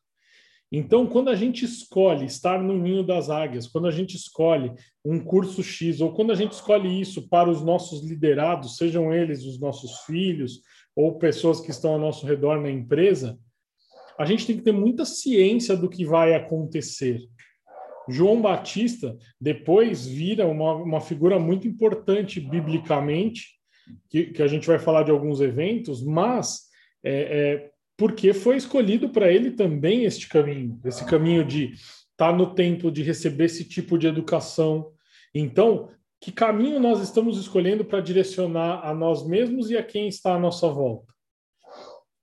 Então, 0.71 1.07
quando 1.07 1.31
a 1.31 1.37
gente 1.37 1.65
escolhe 1.65 2.27
estar 2.27 2.61
no 2.61 2.77
ninho 2.77 3.05
das 3.05 3.31
águias, 3.31 3.69
quando 3.69 3.87
a 3.87 3.93
gente 3.93 4.17
escolhe 4.17 4.73
um 5.05 5.21
curso 5.21 5.63
X, 5.63 6.01
ou 6.01 6.13
quando 6.13 6.33
a 6.33 6.35
gente 6.35 6.53
escolhe 6.53 7.01
isso 7.01 7.29
para 7.29 7.49
os 7.49 7.63
nossos 7.63 8.03
liderados, 8.03 8.77
sejam 8.77 9.15
eles 9.15 9.45
os 9.45 9.61
nossos 9.61 10.01
filhos 10.01 10.61
ou 10.97 11.19
pessoas 11.19 11.61
que 11.61 11.71
estão 11.71 11.93
ao 11.93 12.01
nosso 12.01 12.27
redor 12.27 12.61
na 12.61 12.71
empresa, 12.71 13.39
a 14.19 14.25
gente 14.25 14.47
tem 14.47 14.57
que 14.57 14.63
ter 14.63 14.73
muita 14.73 15.05
ciência 15.05 15.77
do 15.77 15.89
que 15.89 16.05
vai 16.05 16.35
acontecer. 16.35 17.21
João 18.09 18.41
Batista 18.41 19.17
depois 19.41 20.07
vira 20.07 20.47
uma, 20.47 20.75
uma 20.75 21.01
figura 21.01 21.39
muito 21.39 21.67
importante 21.67 22.41
biblicamente, 22.41 23.57
que, 24.09 24.27
que 24.27 24.43
a 24.43 24.47
gente 24.47 24.67
vai 24.67 24.79
falar 24.79 25.03
de 25.03 25.11
alguns 25.11 25.41
eventos, 25.41 26.05
mas 26.05 26.67
é, 27.05 27.13
é, 27.13 27.71
porque 27.97 28.33
foi 28.33 28.57
escolhido 28.57 29.09
para 29.09 29.31
ele 29.31 29.53
também 29.53 30.05
este 30.05 30.29
caminho, 30.29 30.81
esse 30.85 31.05
caminho 31.05 31.45
de 31.45 31.73
estar 31.73 32.31
tá 32.31 32.33
no 32.33 32.55
tempo, 32.55 32.91
de 32.91 33.03
receber 33.03 33.45
esse 33.45 33.65
tipo 33.65 33.99
de 33.99 34.07
educação. 34.07 34.93
Então, 35.35 35.91
que 36.21 36.33
caminho 36.33 36.81
nós 36.81 37.01
estamos 37.01 37.39
escolhendo 37.39 37.85
para 37.85 38.01
direcionar 38.01 38.87
a 38.87 38.95
nós 38.95 39.27
mesmos 39.27 39.71
e 39.71 39.77
a 39.77 39.83
quem 39.83 40.09
está 40.09 40.35
à 40.35 40.39
nossa 40.39 40.69
volta? 40.69 41.13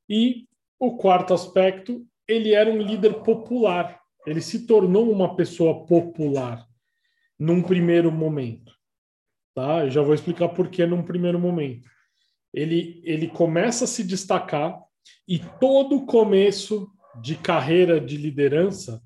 E 0.09 0.45
o 0.85 0.97
quarto 0.97 1.33
aspecto, 1.33 2.05
ele 2.27 2.53
era 2.53 2.69
um 2.69 2.77
líder 2.77 3.23
popular. 3.23 4.01
Ele 4.27 4.41
se 4.41 4.65
tornou 4.65 5.09
uma 5.09 5.35
pessoa 5.35 5.85
popular 5.85 6.67
num 7.39 7.61
primeiro 7.61 8.11
momento. 8.11 8.73
Tá? 9.55 9.85
Eu 9.85 9.89
já 9.89 10.01
vou 10.01 10.13
explicar 10.13 10.49
por 10.49 10.67
que 10.67 10.85
num 10.85 11.03
primeiro 11.03 11.39
momento. 11.39 11.87
Ele, 12.53 13.01
ele 13.05 13.27
começa 13.29 13.85
a 13.85 13.87
se 13.87 14.03
destacar 14.03 14.77
e 15.27 15.39
todo 15.39 16.05
começo 16.05 16.91
de 17.21 17.35
carreira 17.35 17.99
de 17.99 18.17
liderança, 18.17 19.01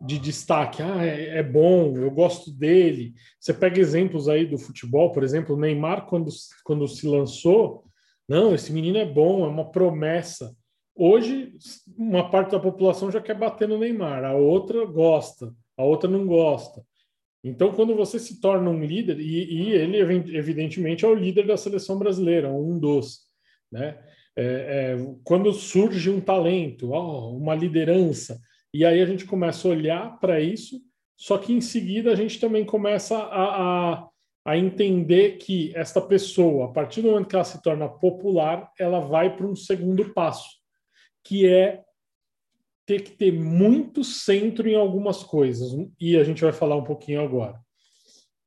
de 0.00 0.18
destaque, 0.18 0.82
ah, 0.82 1.04
é, 1.04 1.38
é, 1.38 1.42
bom, 1.42 1.96
eu 1.96 2.10
gosto 2.10 2.52
dele. 2.52 3.14
Você 3.40 3.54
pega 3.54 3.80
exemplos 3.80 4.28
aí 4.28 4.46
do 4.46 4.58
futebol, 4.58 5.10
por 5.10 5.24
exemplo, 5.24 5.56
o 5.56 5.58
Neymar, 5.58 6.06
quando, 6.06 6.30
quando 6.64 6.86
se 6.86 7.06
lançou, 7.06 7.84
não, 8.28 8.54
esse 8.54 8.72
menino 8.72 8.98
é 8.98 9.06
bom, 9.06 9.44
é 9.44 9.48
uma 9.48 9.70
promessa. 9.70 10.54
Hoje, 11.00 11.52
uma 11.96 12.28
parte 12.28 12.50
da 12.50 12.58
população 12.58 13.08
já 13.08 13.20
quer 13.20 13.38
bater 13.38 13.68
no 13.68 13.78
Neymar, 13.78 14.24
a 14.24 14.34
outra 14.34 14.84
gosta, 14.84 15.54
a 15.76 15.84
outra 15.84 16.10
não 16.10 16.26
gosta. 16.26 16.84
Então, 17.44 17.72
quando 17.72 17.94
você 17.94 18.18
se 18.18 18.40
torna 18.40 18.68
um 18.68 18.82
líder, 18.82 19.20
e, 19.20 19.44
e 19.44 19.70
ele, 19.70 19.96
evidentemente, 20.36 21.04
é 21.04 21.08
o 21.08 21.14
líder 21.14 21.46
da 21.46 21.56
seleção 21.56 22.00
brasileira, 22.00 22.50
um 22.50 22.76
dos, 22.76 23.20
né? 23.70 23.96
É, 24.36 24.42
é, 24.42 24.96
quando 25.22 25.52
surge 25.52 26.10
um 26.10 26.20
talento, 26.20 26.90
oh, 26.90 27.36
uma 27.36 27.54
liderança, 27.54 28.36
e 28.74 28.84
aí 28.84 29.00
a 29.00 29.06
gente 29.06 29.24
começa 29.24 29.68
a 29.68 29.70
olhar 29.70 30.18
para 30.18 30.40
isso, 30.40 30.80
só 31.16 31.38
que 31.38 31.52
em 31.52 31.60
seguida 31.60 32.10
a 32.10 32.16
gente 32.16 32.40
também 32.40 32.64
começa 32.64 33.16
a, 33.16 33.92
a, 33.92 34.08
a 34.44 34.58
entender 34.58 35.36
que 35.36 35.72
esta 35.76 36.00
pessoa, 36.00 36.64
a 36.64 36.68
partir 36.68 37.02
do 37.02 37.10
momento 37.10 37.28
que 37.28 37.36
ela 37.36 37.44
se 37.44 37.62
torna 37.62 37.88
popular, 37.88 38.68
ela 38.76 38.98
vai 38.98 39.36
para 39.36 39.46
um 39.46 39.54
segundo 39.54 40.12
passo 40.12 40.57
que 41.28 41.46
é 41.46 41.84
ter 42.86 43.02
que 43.02 43.10
ter 43.10 43.30
muito 43.30 44.02
centro 44.02 44.66
em 44.66 44.74
algumas 44.74 45.22
coisas, 45.22 45.72
e 46.00 46.16
a 46.16 46.24
gente 46.24 46.40
vai 46.40 46.54
falar 46.54 46.74
um 46.74 46.84
pouquinho 46.84 47.20
agora, 47.20 47.60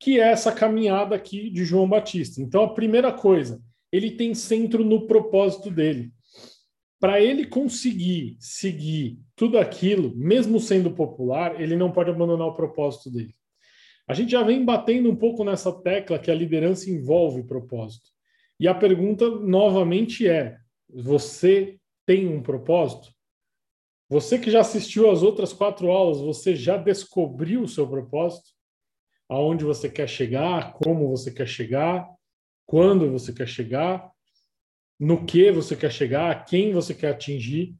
que 0.00 0.18
é 0.18 0.32
essa 0.32 0.50
caminhada 0.50 1.14
aqui 1.14 1.48
de 1.48 1.64
João 1.64 1.88
Batista. 1.88 2.42
Então, 2.42 2.64
a 2.64 2.74
primeira 2.74 3.12
coisa, 3.12 3.62
ele 3.92 4.10
tem 4.10 4.34
centro 4.34 4.84
no 4.84 5.06
propósito 5.06 5.70
dele. 5.70 6.12
para 7.02 7.20
ele 7.20 7.44
conseguir 7.44 8.36
seguir 8.38 9.18
tudo 9.34 9.58
aquilo, 9.58 10.14
mesmo 10.14 10.60
sendo 10.60 10.92
popular, 10.92 11.60
ele 11.60 11.74
não 11.74 11.90
pode 11.90 12.10
abandonar 12.10 12.46
o 12.46 12.54
propósito 12.54 13.10
dele. 13.10 13.34
A 14.06 14.14
gente 14.14 14.30
já 14.30 14.44
vem 14.44 14.64
batendo 14.64 15.10
um 15.10 15.16
pouco 15.16 15.42
nessa 15.42 15.72
tecla 15.72 16.16
que 16.16 16.30
a 16.30 16.34
liderança 16.34 16.88
envolve 16.88 17.42
propósito. 17.42 18.08
E 18.60 18.68
a 18.68 18.74
pergunta 18.74 19.28
novamente 19.28 20.28
é: 20.28 20.56
você 20.88 21.76
tem 22.06 22.28
um 22.28 22.42
propósito? 22.42 23.12
Você 24.08 24.38
que 24.38 24.50
já 24.50 24.60
assistiu 24.60 25.10
às 25.10 25.22
outras 25.22 25.52
quatro 25.52 25.90
aulas, 25.90 26.20
você 26.20 26.54
já 26.54 26.76
descobriu 26.76 27.62
o 27.62 27.68
seu 27.68 27.88
propósito? 27.88 28.50
Aonde 29.28 29.64
você 29.64 29.88
quer 29.88 30.06
chegar? 30.06 30.74
Como 30.74 31.08
você 31.08 31.30
quer 31.30 31.48
chegar? 31.48 32.06
Quando 32.66 33.10
você 33.10 33.32
quer 33.32 33.48
chegar? 33.48 34.10
No 35.00 35.24
que 35.24 35.50
você 35.50 35.74
quer 35.74 35.90
chegar? 35.90 36.44
Quem 36.44 36.72
você 36.72 36.94
quer 36.94 37.12
atingir? 37.12 37.74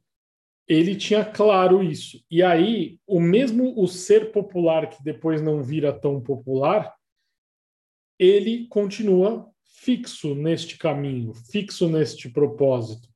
Ele 0.67 0.95
tinha 0.95 1.23
claro 1.23 1.83
isso. 1.83 2.25
E 2.31 2.41
aí, 2.41 2.99
o 3.05 3.19
mesmo 3.19 3.79
o 3.79 3.87
ser 3.87 4.31
popular 4.31 4.89
que 4.89 5.03
depois 5.03 5.41
não 5.41 5.61
vira 5.61 5.93
tão 5.93 6.19
popular, 6.19 6.95
ele 8.17 8.67
continua 8.67 9.51
fixo 9.63 10.33
neste 10.33 10.77
caminho, 10.77 11.33
fixo 11.33 11.87
neste 11.87 12.27
propósito 12.29 13.12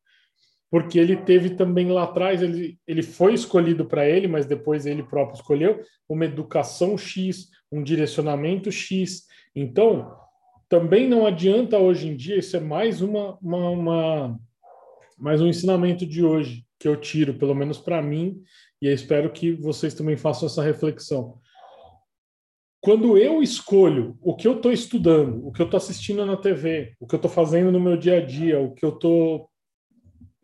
porque 0.70 1.00
ele 1.00 1.16
teve 1.16 1.52
também 1.52 1.90
lá 1.90 2.04
atrás, 2.04 2.42
ele, 2.42 2.78
ele 2.86 3.02
foi 3.02 3.34
escolhido 3.34 3.86
para 3.86 4.08
ele, 4.08 4.28
mas 4.28 4.46
depois 4.46 4.86
ele 4.86 5.04
próprio 5.04 5.36
escolheu 5.36 5.82
uma 6.10 6.26
educação 6.26 6.98
X, 6.98 7.50
um 7.72 7.82
direcionamento 7.82 8.72
X. 8.72 9.26
Então, 9.56 10.14
também 10.68 11.08
não 11.08 11.26
adianta 11.26 11.78
hoje 11.78 12.10
em 12.10 12.16
dia, 12.16 12.38
isso 12.38 12.58
é 12.58 12.60
mais 12.60 13.02
uma, 13.02 13.38
uma, 13.42 13.70
uma 13.70 14.40
mais 15.18 15.42
um 15.42 15.48
ensinamento 15.48 16.06
de 16.06 16.24
hoje 16.24 16.66
que 16.80 16.88
eu 16.88 16.96
tiro, 16.96 17.34
pelo 17.34 17.56
menos 17.56 17.78
para 17.78 18.02
mim, 18.02 18.42
e 18.82 18.88
espero 18.88 19.32
que 19.32 19.54
vocês 19.54 19.94
também 19.94 20.16
façam 20.16 20.48
essa 20.48 20.62
reflexão. 20.62 21.40
Quando 22.80 23.18
eu 23.18 23.42
escolho 23.42 24.18
o 24.22 24.36
que 24.36 24.48
eu 24.48 24.58
estou 24.58 24.72
estudando, 24.72 25.46
o 25.46 25.52
que 25.52 25.62
eu 25.62 25.66
estou 25.66 25.78
assistindo 25.78 26.26
na 26.26 26.38
TV, 26.38 26.94
o 27.00 27.08
que 27.08 27.16
eu 27.16 27.18
estou 27.18 27.32
fazendo 27.32 27.72
no 27.72 27.80
meu 27.80 27.98
dia 27.98 28.18
a 28.18 28.26
dia, 28.26 28.60
o 28.60 28.74
que 28.74 28.86
eu 28.86 28.90
estou 28.90 29.50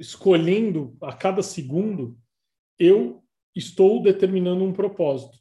escolhendo 0.03 0.95
a 1.01 1.13
cada 1.13 1.41
segundo, 1.41 2.17
eu 2.77 3.23
estou 3.55 4.01
determinando 4.03 4.63
um 4.63 4.73
propósito. 4.73 5.37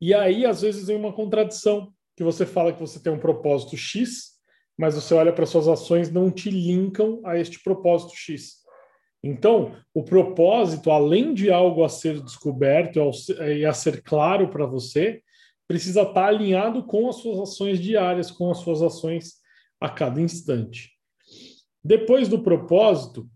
E 0.00 0.14
aí, 0.14 0.46
às 0.46 0.62
vezes, 0.62 0.86
vem 0.86 0.96
uma 0.96 1.12
contradição, 1.12 1.92
que 2.16 2.24
você 2.24 2.46
fala 2.46 2.72
que 2.72 2.80
você 2.80 2.98
tem 2.98 3.12
um 3.12 3.18
propósito 3.18 3.76
X, 3.76 4.30
mas 4.78 4.94
você 4.94 5.12
olha 5.12 5.32
para 5.32 5.44
suas 5.44 5.68
ações 5.68 6.10
não 6.10 6.30
te 6.30 6.50
linkam 6.50 7.20
a 7.24 7.38
este 7.38 7.62
propósito 7.62 8.14
X. 8.16 8.60
Então, 9.22 9.76
o 9.92 10.02
propósito, 10.02 10.90
além 10.90 11.34
de 11.34 11.50
algo 11.50 11.84
a 11.84 11.88
ser 11.90 12.20
descoberto 12.22 12.98
e 13.54 13.66
a 13.66 13.72
ser 13.74 14.02
claro 14.02 14.48
para 14.48 14.64
você, 14.64 15.22
precisa 15.68 16.02
estar 16.02 16.26
alinhado 16.26 16.84
com 16.84 17.08
as 17.08 17.16
suas 17.16 17.38
ações 17.38 17.78
diárias, 17.78 18.30
com 18.30 18.50
as 18.50 18.58
suas 18.58 18.80
ações 18.80 19.34
a 19.78 19.90
cada 19.90 20.20
instante. 20.20 20.90
Depois 21.84 22.28
do 22.28 22.42
propósito, 22.42 23.28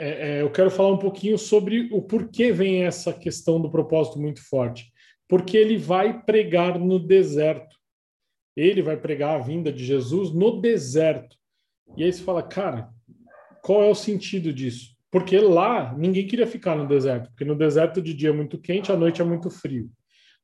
é, 0.00 0.08
é, 0.38 0.42
eu 0.42 0.50
quero 0.50 0.70
falar 0.70 0.92
um 0.92 0.98
pouquinho 0.98 1.36
sobre 1.36 1.90
o 1.92 2.00
porquê 2.00 2.50
vem 2.50 2.84
essa 2.84 3.12
questão 3.12 3.60
do 3.60 3.70
propósito 3.70 4.18
muito 4.18 4.42
forte. 4.48 4.90
Porque 5.28 5.58
ele 5.58 5.76
vai 5.76 6.22
pregar 6.22 6.78
no 6.78 6.98
deserto. 6.98 7.76
Ele 8.56 8.80
vai 8.80 8.96
pregar 8.96 9.36
a 9.36 9.42
vinda 9.42 9.70
de 9.70 9.84
Jesus 9.84 10.32
no 10.32 10.58
deserto. 10.58 11.36
E 11.98 12.02
aí 12.02 12.10
você 12.10 12.22
fala, 12.22 12.42
cara, 12.42 12.88
qual 13.62 13.82
é 13.82 13.90
o 13.90 13.94
sentido 13.94 14.52
disso? 14.52 14.96
Porque 15.10 15.38
lá 15.38 15.94
ninguém 15.96 16.26
queria 16.26 16.46
ficar 16.46 16.74
no 16.76 16.88
deserto, 16.88 17.28
porque 17.30 17.44
no 17.44 17.56
deserto 17.56 18.00
de 18.00 18.14
dia 18.14 18.30
é 18.30 18.32
muito 18.32 18.58
quente, 18.58 18.90
à 18.90 18.96
noite 18.96 19.20
é 19.20 19.24
muito 19.24 19.50
frio. 19.50 19.90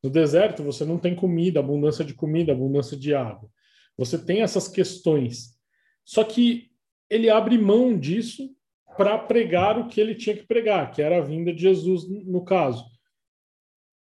No 0.02 0.10
deserto 0.10 0.62
você 0.62 0.84
não 0.84 0.98
tem 0.98 1.14
comida, 1.14 1.60
abundância 1.60 2.04
de 2.04 2.12
comida, 2.12 2.52
abundância 2.52 2.96
de 2.96 3.14
água. 3.14 3.48
Você 3.96 4.18
tem 4.18 4.42
essas 4.42 4.68
questões. 4.68 5.56
Só 6.04 6.22
que 6.24 6.70
ele 7.08 7.30
abre 7.30 7.56
mão 7.56 7.98
disso 7.98 8.55
para 8.96 9.18
pregar 9.18 9.78
o 9.78 9.88
que 9.88 10.00
ele 10.00 10.14
tinha 10.14 10.36
que 10.36 10.46
pregar, 10.46 10.90
que 10.90 11.02
era 11.02 11.18
a 11.18 11.22
vinda 11.22 11.52
de 11.52 11.62
Jesus, 11.62 12.08
no 12.08 12.44
caso. 12.44 12.84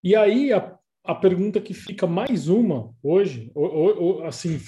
E 0.03 0.15
aí 0.15 0.51
a, 0.53 0.77
a 1.03 1.15
pergunta 1.15 1.59
que 1.59 1.73
fica 1.73 2.07
mais 2.07 2.47
uma 2.47 2.93
hoje, 3.01 3.51
ou, 3.53 4.01
ou, 4.01 4.25
assim, 4.25 4.59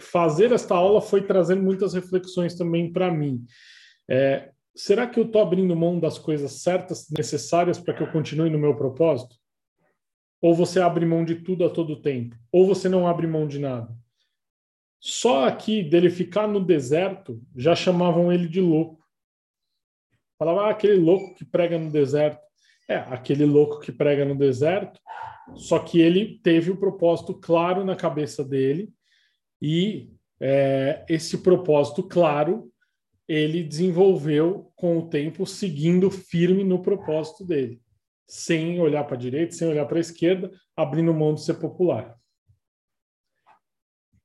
fazer 0.00 0.52
esta 0.52 0.74
aula 0.74 1.00
foi 1.00 1.22
trazer 1.22 1.56
muitas 1.56 1.94
reflexões 1.94 2.54
também 2.54 2.92
para 2.92 3.10
mim. 3.10 3.44
É, 4.08 4.50
será 4.74 5.06
que 5.06 5.18
eu 5.18 5.24
estou 5.24 5.42
abrindo 5.42 5.76
mão 5.76 5.98
das 5.98 6.18
coisas 6.18 6.62
certas, 6.62 7.08
necessárias 7.10 7.78
para 7.78 7.94
que 7.94 8.02
eu 8.02 8.10
continue 8.10 8.50
no 8.50 8.58
meu 8.58 8.74
propósito? 8.76 9.36
Ou 10.40 10.54
você 10.54 10.80
abre 10.80 11.06
mão 11.06 11.24
de 11.24 11.36
tudo 11.36 11.64
a 11.64 11.70
todo 11.70 12.00
tempo? 12.00 12.36
Ou 12.50 12.66
você 12.66 12.88
não 12.88 13.06
abre 13.06 13.26
mão 13.26 13.46
de 13.46 13.58
nada? 13.58 13.94
Só 14.98 15.46
aqui 15.46 15.82
dele 15.82 16.10
ficar 16.10 16.46
no 16.46 16.64
deserto 16.64 17.42
já 17.56 17.74
chamavam 17.74 18.32
ele 18.32 18.48
de 18.48 18.60
louco. 18.60 19.01
Falava, 20.42 20.62
ah, 20.62 20.70
aquele 20.70 20.96
louco 20.96 21.36
que 21.36 21.44
prega 21.44 21.78
no 21.78 21.88
deserto. 21.88 22.42
É, 22.88 22.96
aquele 22.96 23.44
louco 23.44 23.78
que 23.78 23.92
prega 23.92 24.24
no 24.24 24.36
deserto, 24.36 25.00
só 25.54 25.78
que 25.78 26.00
ele 26.00 26.40
teve 26.42 26.68
o 26.68 26.76
propósito 26.76 27.32
claro 27.32 27.84
na 27.84 27.94
cabeça 27.94 28.44
dele 28.44 28.92
e 29.62 30.10
é, 30.40 31.06
esse 31.08 31.38
propósito 31.38 32.02
claro 32.02 32.72
ele 33.28 33.62
desenvolveu 33.62 34.72
com 34.74 34.98
o 34.98 35.08
tempo, 35.08 35.46
seguindo 35.46 36.10
firme 36.10 36.64
no 36.64 36.82
propósito 36.82 37.44
dele, 37.46 37.80
sem 38.26 38.80
olhar 38.80 39.04
para 39.04 39.14
a 39.14 39.20
direita, 39.20 39.52
sem 39.52 39.68
olhar 39.68 39.86
para 39.86 39.98
a 39.98 40.00
esquerda, 40.00 40.50
abrindo 40.76 41.14
mão 41.14 41.34
de 41.34 41.44
ser 41.44 41.54
popular. 41.54 42.18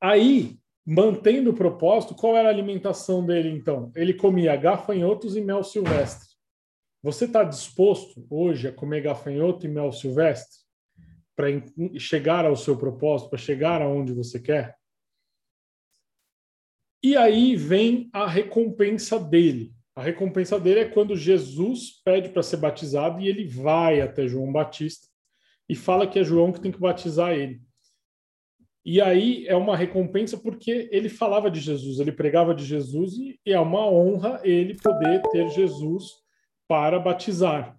Aí 0.01 0.57
Mantendo 0.89 1.49
o 1.49 1.53
propósito, 1.53 2.15
qual 2.15 2.37
era 2.37 2.47
a 2.47 2.51
alimentação 2.51 3.25
dele 3.25 3.49
então? 3.49 3.91
Ele 3.93 4.13
comia 4.13 4.55
gafanhotos 4.55 5.35
e 5.35 5.41
mel 5.41 5.61
silvestre. 5.61 6.29
Você 7.03 7.25
está 7.25 7.43
disposto 7.43 8.25
hoje 8.29 8.69
a 8.69 8.71
comer 8.71 9.01
gafanhoto 9.01 9.65
e 9.65 9.69
mel 9.69 9.91
silvestre 9.91 10.61
para 11.35 11.47
chegar 11.99 12.45
ao 12.45 12.55
seu 12.55 12.77
propósito, 12.77 13.29
para 13.29 13.37
chegar 13.37 13.81
aonde 13.81 14.13
você 14.13 14.39
quer? 14.39 14.77
E 17.03 17.17
aí 17.17 17.57
vem 17.57 18.09
a 18.13 18.25
recompensa 18.25 19.19
dele. 19.19 19.73
A 19.93 20.01
recompensa 20.01 20.57
dele 20.57 20.79
é 20.79 20.89
quando 20.89 21.17
Jesus 21.17 22.01
pede 22.01 22.29
para 22.29 22.41
ser 22.41 22.57
batizado 22.57 23.19
e 23.19 23.27
ele 23.27 23.45
vai 23.45 23.99
até 23.99 24.25
João 24.25 24.53
Batista 24.53 25.05
e 25.67 25.75
fala 25.75 26.07
que 26.07 26.17
é 26.17 26.23
João 26.23 26.53
que 26.53 26.61
tem 26.61 26.71
que 26.71 26.79
batizar 26.79 27.33
ele. 27.33 27.61
E 28.89 29.01
aí 29.01 29.45
é 29.45 29.53
uma 29.53 29.75
recompensa 29.75 30.37
porque 30.37 30.87
ele 30.93 31.09
falava 31.09 31.51
de 31.51 31.59
Jesus, 31.59 31.99
ele 31.99 32.13
pregava 32.13 32.55
de 32.55 32.63
Jesus 32.63 33.15
e 33.17 33.37
é 33.45 33.59
uma 33.59 33.85
honra 33.85 34.39
ele 34.45 34.75
poder 34.75 35.21
ter 35.23 35.49
Jesus 35.49 36.05
para 36.69 36.97
batizar. 36.97 37.77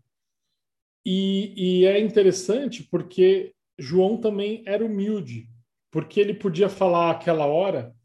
E, 1.07 1.55
e 1.57 1.87
é 1.87 1.99
interessante 1.99 2.83
porque 2.83 3.55
João 3.79 4.19
também 4.19 4.63
era 4.67 4.85
humilde, 4.85 5.49
porque 5.91 6.21
ele 6.21 6.35
podia 6.35 6.69
falar 6.69 7.13
aquela 7.13 7.47
hora: 7.47 7.97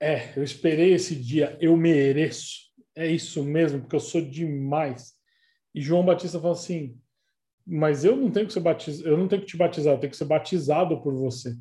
é, 0.00 0.36
eu 0.36 0.42
esperei 0.42 0.92
esse 0.92 1.14
dia, 1.14 1.56
eu 1.60 1.76
mereço, 1.76 2.62
é 2.96 3.06
isso 3.06 3.44
mesmo, 3.44 3.82
porque 3.82 3.94
eu 3.94 4.00
sou 4.00 4.22
demais. 4.22 5.12
E 5.72 5.80
João 5.80 6.04
Batista 6.04 6.40
fala 6.40 6.54
assim: 6.54 6.98
mas 7.64 8.04
eu 8.04 8.16
não 8.16 8.28
tenho 8.28 8.48
que 8.48 8.52
ser 8.52 8.58
batizado, 8.58 9.08
eu 9.08 9.16
não 9.16 9.28
tenho 9.28 9.42
que 9.42 9.46
te 9.46 9.56
batizar, 9.56 9.94
eu 9.94 10.00
tenho 10.00 10.10
que 10.10 10.16
ser 10.16 10.24
batizado 10.24 11.00
por 11.00 11.14
você. 11.14 11.56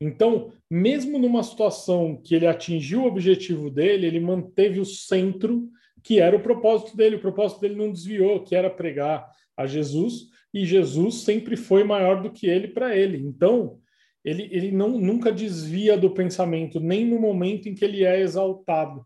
Então, 0.00 0.52
mesmo 0.70 1.18
numa 1.18 1.42
situação 1.42 2.20
que 2.22 2.34
ele 2.34 2.46
atingiu 2.46 3.02
o 3.02 3.06
objetivo 3.06 3.70
dele, 3.70 4.06
ele 4.06 4.20
manteve 4.20 4.80
o 4.80 4.84
centro, 4.84 5.68
que 6.02 6.20
era 6.20 6.36
o 6.36 6.42
propósito 6.42 6.96
dele. 6.96 7.16
O 7.16 7.20
propósito 7.20 7.60
dele 7.60 7.76
não 7.76 7.90
desviou, 7.90 8.42
que 8.42 8.54
era 8.54 8.68
pregar 8.68 9.30
a 9.56 9.66
Jesus, 9.66 10.28
e 10.52 10.64
Jesus 10.64 11.22
sempre 11.22 11.56
foi 11.56 11.84
maior 11.84 12.22
do 12.22 12.30
que 12.30 12.46
ele 12.46 12.68
para 12.68 12.96
ele. 12.96 13.18
Então, 13.18 13.78
ele, 14.24 14.48
ele 14.50 14.70
não, 14.72 14.98
nunca 14.98 15.30
desvia 15.30 15.96
do 15.96 16.10
pensamento, 16.10 16.80
nem 16.80 17.04
no 17.06 17.20
momento 17.20 17.68
em 17.68 17.74
que 17.74 17.84
ele 17.84 18.04
é 18.04 18.20
exaltado. 18.20 19.04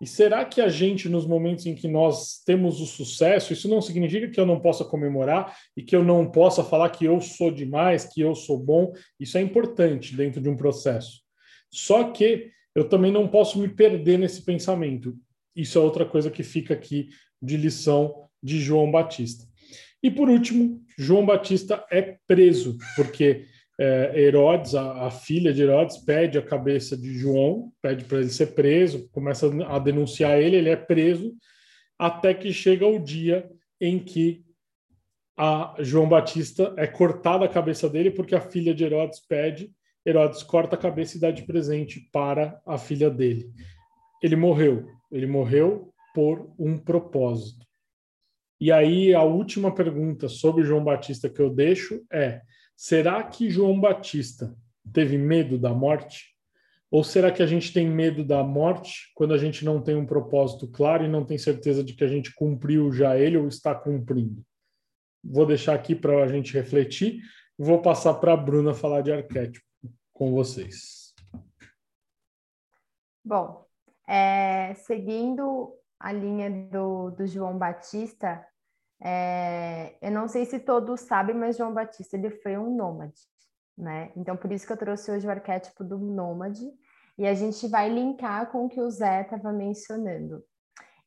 E 0.00 0.06
será 0.06 0.44
que 0.44 0.60
a 0.60 0.68
gente, 0.68 1.08
nos 1.08 1.26
momentos 1.26 1.66
em 1.66 1.74
que 1.74 1.88
nós 1.88 2.40
temos 2.46 2.80
o 2.80 2.86
sucesso, 2.86 3.52
isso 3.52 3.68
não 3.68 3.80
significa 3.80 4.28
que 4.28 4.38
eu 4.38 4.46
não 4.46 4.60
possa 4.60 4.84
comemorar 4.84 5.56
e 5.76 5.82
que 5.82 5.96
eu 5.96 6.04
não 6.04 6.30
possa 6.30 6.62
falar 6.62 6.90
que 6.90 7.04
eu 7.04 7.20
sou 7.20 7.50
demais, 7.50 8.04
que 8.04 8.20
eu 8.20 8.34
sou 8.34 8.58
bom? 8.58 8.92
Isso 9.18 9.36
é 9.36 9.40
importante 9.40 10.14
dentro 10.14 10.40
de 10.40 10.48
um 10.48 10.56
processo. 10.56 11.22
Só 11.70 12.12
que 12.12 12.50
eu 12.74 12.88
também 12.88 13.10
não 13.10 13.26
posso 13.26 13.58
me 13.58 13.68
perder 13.68 14.18
nesse 14.18 14.42
pensamento. 14.42 15.16
Isso 15.54 15.76
é 15.76 15.80
outra 15.80 16.06
coisa 16.06 16.30
que 16.30 16.44
fica 16.44 16.74
aqui 16.74 17.08
de 17.42 17.56
lição 17.56 18.28
de 18.40 18.60
João 18.60 18.90
Batista. 18.90 19.44
E 20.00 20.08
por 20.08 20.28
último, 20.28 20.80
João 20.96 21.26
Batista 21.26 21.84
é 21.90 22.16
preso, 22.24 22.78
porque 22.94 23.46
é, 23.78 24.20
Herodes, 24.20 24.74
a, 24.74 25.06
a, 25.06 25.10
filha 25.10 25.52
de 25.52 25.62
Herodes, 25.62 25.98
pede 25.98 26.36
a 26.36 26.42
cabeça 26.42 26.96
de 26.96 27.16
João, 27.16 27.72
pede 27.80 28.04
para 28.04 28.18
ele 28.18 28.28
ser 28.28 28.48
preso, 28.48 29.08
começa 29.10 29.48
a 29.66 29.78
denunciar 29.78 30.40
ele, 30.40 30.56
ele 30.56 30.70
é 30.70 30.76
preso 30.76 31.34
até 31.98 32.34
que 32.34 32.52
chega 32.52 32.86
o 32.86 32.98
dia 32.98 33.48
em 33.80 33.98
que 33.98 34.44
João 35.80 36.08
Batista 36.08 36.74
é 36.76 36.86
cortada 36.86 37.44
a 37.44 37.48
cabeça 37.48 37.88
dele 37.88 38.10
porque 38.10 38.34
a 38.34 38.40
filha 38.40 38.74
de 38.74 38.82
Herodes 38.82 39.20
pede, 39.20 39.70
Herodes 40.04 40.42
corta 40.42 40.74
a 40.74 40.78
cabeça 40.78 41.16
e 41.16 41.20
dá 41.20 41.30
de 41.30 41.42
presente 41.42 42.00
para 42.12 42.60
a 42.66 42.76
filha 42.76 43.08
dele. 43.08 43.48
Ele 44.22 44.34
morreu, 44.34 44.86
ele 45.12 45.26
morreu 45.26 45.92
por 46.14 46.52
um 46.58 46.76
propósito. 46.76 47.64
E 48.60 48.72
aí 48.72 49.14
a 49.14 49.22
última 49.22 49.72
pergunta 49.72 50.28
sobre 50.28 50.64
João 50.64 50.82
Batista 50.82 51.28
que 51.28 51.40
eu 51.40 51.50
deixo 51.50 52.04
é: 52.10 52.40
será 52.78 53.24
que 53.24 53.50
João 53.50 53.80
Batista 53.80 54.56
teve 54.92 55.18
medo 55.18 55.58
da 55.58 55.74
morte? 55.74 56.36
Ou 56.88 57.02
será 57.02 57.32
que 57.32 57.42
a 57.42 57.46
gente 57.46 57.72
tem 57.72 57.88
medo 57.88 58.24
da 58.24 58.44
morte 58.44 59.10
quando 59.16 59.34
a 59.34 59.36
gente 59.36 59.64
não 59.64 59.82
tem 59.82 59.96
um 59.96 60.06
propósito 60.06 60.68
claro 60.68 61.04
e 61.04 61.08
não 61.08 61.24
tem 61.24 61.36
certeza 61.36 61.82
de 61.82 61.92
que 61.92 62.04
a 62.04 62.08
gente 62.08 62.32
cumpriu 62.32 62.92
já 62.92 63.18
ele 63.18 63.36
ou 63.36 63.48
está 63.48 63.74
cumprindo? 63.74 64.44
Vou 65.24 65.44
deixar 65.44 65.74
aqui 65.74 65.92
para 65.92 66.22
a 66.22 66.28
gente 66.28 66.54
refletir. 66.54 67.20
Vou 67.58 67.82
passar 67.82 68.14
para 68.14 68.32
a 68.32 68.36
Bruna 68.36 68.72
falar 68.72 69.00
de 69.00 69.10
arquétipo 69.10 69.66
com 70.12 70.30
vocês. 70.30 71.12
Bom, 73.24 73.66
é, 74.06 74.72
seguindo 74.74 75.74
a 75.98 76.12
linha 76.12 76.48
do, 76.70 77.10
do 77.10 77.26
João 77.26 77.58
Batista, 77.58 78.46
é, 79.00 79.96
eu 80.02 80.10
não 80.10 80.26
sei 80.28 80.44
se 80.44 80.58
todos 80.58 81.00
sabem, 81.00 81.34
mas 81.34 81.56
João 81.56 81.72
Batista 81.72 82.16
ele 82.16 82.30
foi 82.30 82.56
um 82.58 82.74
nômade, 82.74 83.20
né? 83.76 84.10
Então, 84.16 84.36
por 84.36 84.50
isso 84.50 84.66
que 84.66 84.72
eu 84.72 84.76
trouxe 84.76 85.10
hoje 85.10 85.26
o 85.26 85.30
arquétipo 85.30 85.84
do 85.84 85.98
nômade, 85.98 86.64
e 87.16 87.26
a 87.26 87.34
gente 87.34 87.66
vai 87.66 87.88
linkar 87.88 88.50
com 88.50 88.66
o 88.66 88.68
que 88.68 88.80
o 88.80 88.90
Zé 88.90 89.22
estava 89.22 89.52
mencionando. 89.52 90.42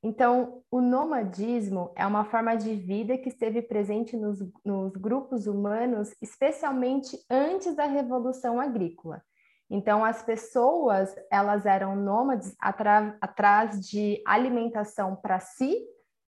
Então, 0.04 0.64
o 0.72 0.82
nomadismo 0.82 1.92
é 1.96 2.06
uma 2.06 2.26
forma 2.26 2.56
de 2.56 2.76
vida 2.76 3.18
que 3.18 3.30
esteve 3.30 3.62
presente 3.62 4.18
nos, 4.18 4.40
nos 4.66 4.94
grupos 4.94 5.46
humanos, 5.46 6.14
especialmente 6.22 7.18
antes 7.30 7.76
da 7.76 7.86
Revolução 7.86 8.60
Agrícola. 8.60 9.22
Então, 9.70 10.04
as 10.04 10.22
pessoas, 10.22 11.16
elas 11.32 11.66
eram 11.66 11.96
nômades 11.96 12.54
atrás 12.60 13.80
de 13.88 14.22
alimentação 14.26 15.16
para 15.16 15.40
si 15.40 15.78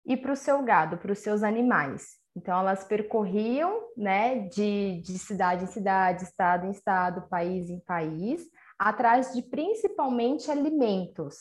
e 0.08 0.16
para 0.16 0.32
o 0.32 0.38
seu 0.38 0.64
gado, 0.64 0.98
para 0.98 1.12
os 1.12 1.20
seus 1.20 1.44
animais. 1.44 2.16
Então, 2.36 2.58
elas 2.58 2.86
percorriam, 2.86 3.82
né, 3.98 4.48
de, 4.48 5.02
de 5.02 5.20
cidade 5.20 5.66
em 5.66 5.68
cidade, 5.68 6.24
estado 6.24 6.66
em 6.66 6.72
estado, 6.72 7.28
país 7.28 7.70
em 7.70 7.80
país, 7.82 8.48
atrás 8.80 9.34
de 9.34 9.42
principalmente 9.42 10.50
alimentos. 10.50 11.40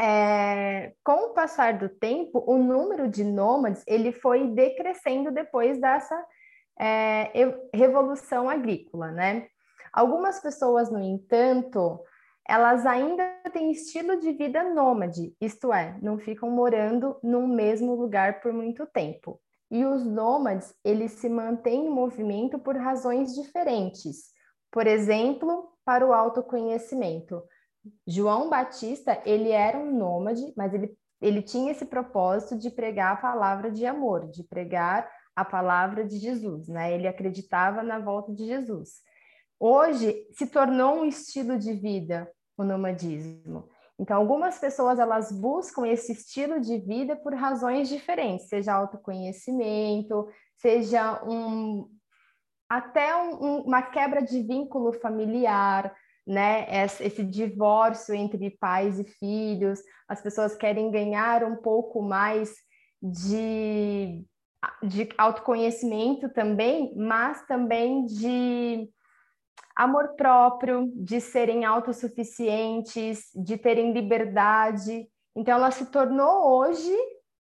É, 0.00 0.94
com 1.04 1.26
o 1.26 1.34
passar 1.34 1.76
do 1.76 1.88
tempo, 1.88 2.42
o 2.46 2.56
número 2.56 3.08
de 3.08 3.24
nômades 3.24 3.82
ele 3.86 4.12
foi 4.12 4.46
decrescendo 4.46 5.32
depois 5.32 5.80
dessa 5.80 6.24
é, 6.80 7.32
revolução 7.74 8.48
agrícola, 8.48 9.10
né? 9.10 9.48
Algumas 9.92 10.40
pessoas, 10.40 10.90
no 10.90 11.00
entanto, 11.00 12.00
elas 12.48 12.86
ainda 12.86 13.24
têm 13.52 13.70
estilo 13.70 14.18
de 14.18 14.32
vida 14.32 14.72
nômade, 14.72 15.36
isto 15.38 15.72
é, 15.72 15.98
não 16.00 16.18
ficam 16.18 16.50
morando 16.50 17.18
num 17.22 17.46
mesmo 17.46 17.94
lugar 17.94 18.40
por 18.40 18.52
muito 18.52 18.86
tempo. 18.86 19.38
E 19.70 19.84
os 19.84 20.02
nômades, 20.02 20.74
eles 20.82 21.12
se 21.12 21.28
mantêm 21.28 21.86
em 21.86 21.90
movimento 21.90 22.58
por 22.58 22.74
razões 22.74 23.34
diferentes. 23.34 24.32
Por 24.70 24.86
exemplo, 24.86 25.68
para 25.84 26.06
o 26.06 26.12
autoconhecimento. 26.14 27.42
João 28.06 28.48
Batista, 28.48 29.20
ele 29.26 29.50
era 29.50 29.78
um 29.78 29.92
nômade, 29.92 30.52
mas 30.56 30.72
ele, 30.72 30.96
ele 31.20 31.42
tinha 31.42 31.70
esse 31.70 31.84
propósito 31.84 32.58
de 32.58 32.70
pregar 32.70 33.12
a 33.12 33.20
palavra 33.20 33.70
de 33.70 33.84
amor, 33.84 34.26
de 34.30 34.42
pregar 34.42 35.10
a 35.36 35.44
palavra 35.44 36.02
de 36.02 36.18
Jesus, 36.18 36.66
né? 36.66 36.94
Ele 36.94 37.06
acreditava 37.06 37.82
na 37.82 37.98
volta 37.98 38.32
de 38.32 38.46
Jesus 38.46 39.02
hoje 39.58 40.26
se 40.32 40.46
tornou 40.46 41.00
um 41.00 41.04
estilo 41.04 41.58
de 41.58 41.72
vida 41.72 42.30
o 42.58 42.64
nomadismo. 42.64 43.68
Então, 43.98 44.16
algumas 44.16 44.58
pessoas 44.58 44.98
elas 44.98 45.32
buscam 45.32 45.86
esse 45.86 46.12
estilo 46.12 46.60
de 46.60 46.78
vida 46.78 47.16
por 47.16 47.34
razões 47.34 47.88
diferentes, 47.88 48.48
seja 48.48 48.74
autoconhecimento, 48.74 50.28
seja 50.56 51.22
um 51.24 51.88
até 52.68 53.16
um, 53.16 53.62
uma 53.62 53.80
quebra 53.80 54.20
de 54.20 54.42
vínculo 54.42 54.92
familiar, 54.92 55.94
né? 56.26 56.66
Esse 56.84 57.24
divórcio 57.24 58.14
entre 58.14 58.50
pais 58.50 58.98
e 58.98 59.04
filhos, 59.04 59.80
as 60.06 60.20
pessoas 60.20 60.54
querem 60.54 60.90
ganhar 60.90 61.42
um 61.42 61.56
pouco 61.56 62.02
mais 62.02 62.54
de, 63.02 64.22
de 64.82 65.08
autoconhecimento 65.16 66.28
também, 66.28 66.94
mas 66.94 67.46
também 67.46 68.04
de 68.04 68.90
amor 69.78 70.16
próprio, 70.16 70.90
de 70.96 71.20
serem 71.20 71.64
autossuficientes, 71.64 73.30
de 73.32 73.56
terem 73.56 73.92
liberdade. 73.92 75.08
Então, 75.36 75.54
ela 75.54 75.70
se 75.70 75.86
tornou 75.86 76.58
hoje 76.58 76.92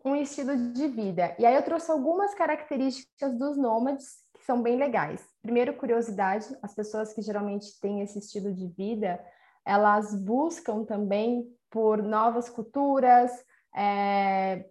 um 0.03 0.15
estilo 0.15 0.57
de 0.73 0.87
vida. 0.87 1.35
E 1.37 1.45
aí 1.45 1.53
eu 1.53 1.61
trouxe 1.61 1.91
algumas 1.91 2.33
características 2.33 3.37
dos 3.37 3.55
nômades 3.55 4.07
que 4.35 4.43
são 4.43 4.59
bem 4.59 4.75
legais. 4.75 5.23
Primeiro, 5.43 5.75
curiosidade, 5.75 6.47
as 6.63 6.73
pessoas 6.73 7.13
que 7.13 7.21
geralmente 7.21 7.79
têm 7.79 8.01
esse 8.01 8.17
estilo 8.17 8.51
de 8.51 8.67
vida, 8.69 9.23
elas 9.63 10.19
buscam 10.19 10.83
também 10.83 11.45
por 11.69 12.01
novas 12.01 12.49
culturas, 12.49 13.31
é, 13.75 14.65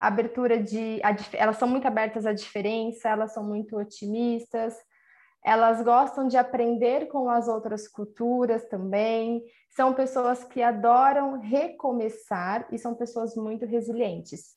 abertura 0.00 0.62
de, 0.62 0.98
elas 1.34 1.58
são 1.58 1.68
muito 1.68 1.86
abertas 1.86 2.24
à 2.24 2.32
diferença, 2.32 3.10
elas 3.10 3.34
são 3.34 3.44
muito 3.44 3.76
otimistas, 3.76 4.74
elas 5.46 5.80
gostam 5.80 6.26
de 6.26 6.36
aprender 6.36 7.06
com 7.06 7.30
as 7.30 7.46
outras 7.46 7.86
culturas 7.86 8.64
também, 8.68 9.44
são 9.70 9.94
pessoas 9.94 10.42
que 10.42 10.60
adoram 10.60 11.38
recomeçar 11.38 12.66
e 12.72 12.78
são 12.78 12.96
pessoas 12.96 13.36
muito 13.36 13.64
resilientes. 13.64 14.56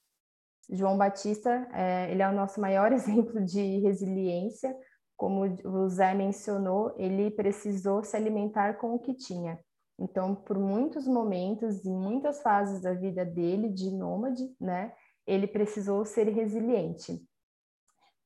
João 0.68 0.98
Batista, 0.98 1.70
é, 1.74 2.12
ele 2.12 2.24
é 2.24 2.28
o 2.28 2.34
nosso 2.34 2.60
maior 2.60 2.92
exemplo 2.94 3.40
de 3.46 3.78
resiliência, 3.82 4.76
como 5.16 5.42
o 5.64 5.90
Zé 5.90 6.16
mencionou, 6.16 6.96
ele 6.98 7.30
precisou 7.30 8.04
se 8.04 8.18
alimentar 8.18 8.80
com 8.80 8.96
o 8.96 9.00
que 9.00 9.14
tinha. 9.14 9.60
Então, 10.00 10.34
por 10.34 10.58
muitos 10.58 11.06
momentos 11.06 11.86
e 11.86 11.90
muitas 11.90 12.42
fases 12.42 12.82
da 12.82 12.94
vida 12.96 13.24
dele 13.24 13.70
de 13.70 13.92
nômade, 13.92 14.44
né, 14.60 14.92
ele 15.28 15.46
precisou 15.46 16.04
ser 16.04 16.30
resiliente. 16.30 17.22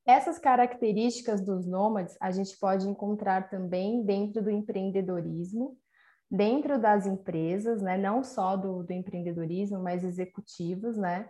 Essas 0.06 0.38
características 0.38 1.40
dos 1.40 1.66
nômades 1.66 2.16
a 2.20 2.30
gente 2.30 2.58
pode 2.58 2.86
encontrar 2.86 3.48
também 3.48 4.04
dentro 4.04 4.42
do 4.42 4.50
empreendedorismo, 4.50 5.76
dentro 6.30 6.78
das 6.78 7.06
empresas, 7.06 7.80
né? 7.80 7.96
não 7.96 8.22
só 8.22 8.56
do, 8.56 8.82
do 8.82 8.92
empreendedorismo, 8.92 9.78
mas 9.82 10.04
executivos, 10.04 10.96
né? 10.96 11.28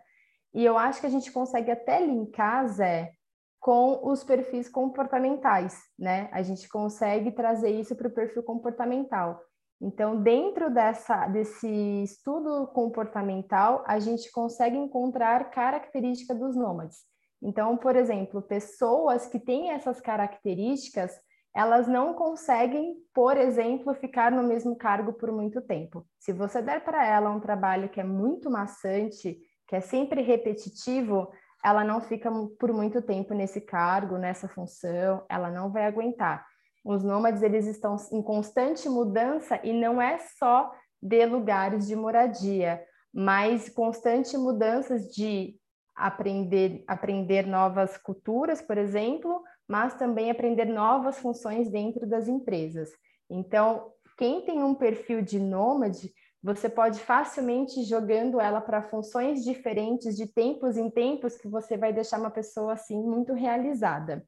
E 0.52 0.64
eu 0.64 0.78
acho 0.78 1.00
que 1.00 1.06
a 1.06 1.10
gente 1.10 1.30
consegue 1.32 1.70
até 1.70 2.04
linkar, 2.04 2.68
Zé, 2.68 3.12
com 3.60 4.08
os 4.08 4.22
perfis 4.22 4.68
comportamentais, 4.68 5.76
né? 5.98 6.28
A 6.32 6.42
gente 6.42 6.68
consegue 6.68 7.32
trazer 7.32 7.70
isso 7.70 7.96
para 7.96 8.08
o 8.08 8.12
perfil 8.12 8.42
comportamental. 8.42 9.40
Então, 9.80 10.22
dentro 10.22 10.72
dessa, 10.72 11.26
desse 11.26 11.68
estudo 12.02 12.68
comportamental, 12.68 13.82
a 13.86 13.98
gente 13.98 14.30
consegue 14.30 14.76
encontrar 14.76 15.50
características 15.50 16.38
dos 16.38 16.56
nômades. 16.56 17.13
Então, 17.44 17.76
por 17.76 17.94
exemplo, 17.94 18.40
pessoas 18.40 19.26
que 19.26 19.38
têm 19.38 19.70
essas 19.70 20.00
características, 20.00 21.12
elas 21.54 21.86
não 21.86 22.14
conseguem, 22.14 22.96
por 23.12 23.36
exemplo, 23.36 23.94
ficar 23.94 24.32
no 24.32 24.42
mesmo 24.42 24.74
cargo 24.74 25.12
por 25.12 25.30
muito 25.30 25.60
tempo. 25.60 26.06
Se 26.18 26.32
você 26.32 26.62
der 26.62 26.82
para 26.82 27.06
ela 27.06 27.30
um 27.30 27.38
trabalho 27.38 27.90
que 27.90 28.00
é 28.00 28.04
muito 28.04 28.50
maçante, 28.50 29.38
que 29.68 29.76
é 29.76 29.80
sempre 29.80 30.22
repetitivo, 30.22 31.30
ela 31.62 31.84
não 31.84 32.00
fica 32.00 32.30
por 32.58 32.72
muito 32.72 33.02
tempo 33.02 33.34
nesse 33.34 33.60
cargo, 33.60 34.16
nessa 34.16 34.48
função, 34.48 35.24
ela 35.28 35.50
não 35.50 35.70
vai 35.70 35.84
aguentar. 35.84 36.46
Os 36.82 37.04
nômades 37.04 37.42
eles 37.42 37.66
estão 37.66 37.96
em 38.10 38.22
constante 38.22 38.88
mudança 38.88 39.60
e 39.62 39.72
não 39.72 40.00
é 40.00 40.18
só 40.38 40.72
de 41.00 41.26
lugares 41.26 41.86
de 41.86 41.94
moradia, 41.94 42.82
mas 43.12 43.68
constante 43.68 44.36
mudanças 44.36 45.08
de 45.14 45.58
aprender, 45.94 46.84
aprender 46.86 47.46
novas 47.46 47.96
culturas, 47.96 48.60
por 48.60 48.76
exemplo, 48.76 49.42
mas 49.68 49.94
também 49.94 50.30
aprender 50.30 50.66
novas 50.66 51.18
funções 51.18 51.70
dentro 51.70 52.06
das 52.06 52.28
empresas. 52.28 52.90
Então, 53.30 53.92
quem 54.18 54.44
tem 54.44 54.62
um 54.62 54.74
perfil 54.74 55.22
de 55.22 55.38
nômade, 55.38 56.12
você 56.42 56.68
pode 56.68 57.00
facilmente 57.00 57.82
jogando 57.84 58.40
ela 58.40 58.60
para 58.60 58.82
funções 58.82 59.42
diferentes 59.42 60.14
de 60.14 60.26
tempos 60.26 60.76
em 60.76 60.90
tempos 60.90 61.36
que 61.36 61.48
você 61.48 61.76
vai 61.76 61.92
deixar 61.92 62.20
uma 62.20 62.30
pessoa 62.30 62.74
assim 62.74 63.02
muito 63.02 63.32
realizada. 63.32 64.26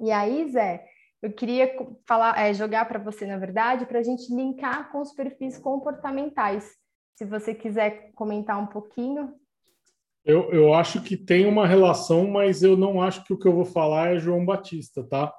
E 0.00 0.10
aí, 0.10 0.50
Zé, 0.50 0.84
eu 1.22 1.32
queria 1.32 1.72
falar, 2.06 2.38
é, 2.38 2.52
jogar 2.52 2.84
para 2.86 2.98
você, 2.98 3.26
na 3.26 3.38
verdade, 3.38 3.86
para 3.86 4.00
a 4.00 4.02
gente 4.02 4.34
linkar 4.34 4.90
com 4.90 5.00
os 5.00 5.12
perfis 5.12 5.56
comportamentais. 5.58 6.76
Se 7.16 7.24
você 7.24 7.54
quiser 7.54 8.12
comentar 8.12 8.58
um 8.58 8.66
pouquinho. 8.66 9.34
Eu, 10.26 10.50
eu 10.52 10.74
acho 10.74 11.00
que 11.02 11.16
tem 11.16 11.46
uma 11.46 11.68
relação, 11.68 12.28
mas 12.28 12.60
eu 12.60 12.76
não 12.76 13.00
acho 13.00 13.22
que 13.24 13.32
o 13.32 13.38
que 13.38 13.46
eu 13.46 13.54
vou 13.54 13.64
falar 13.64 14.12
é 14.12 14.18
João 14.18 14.44
Batista, 14.44 15.04
tá? 15.04 15.32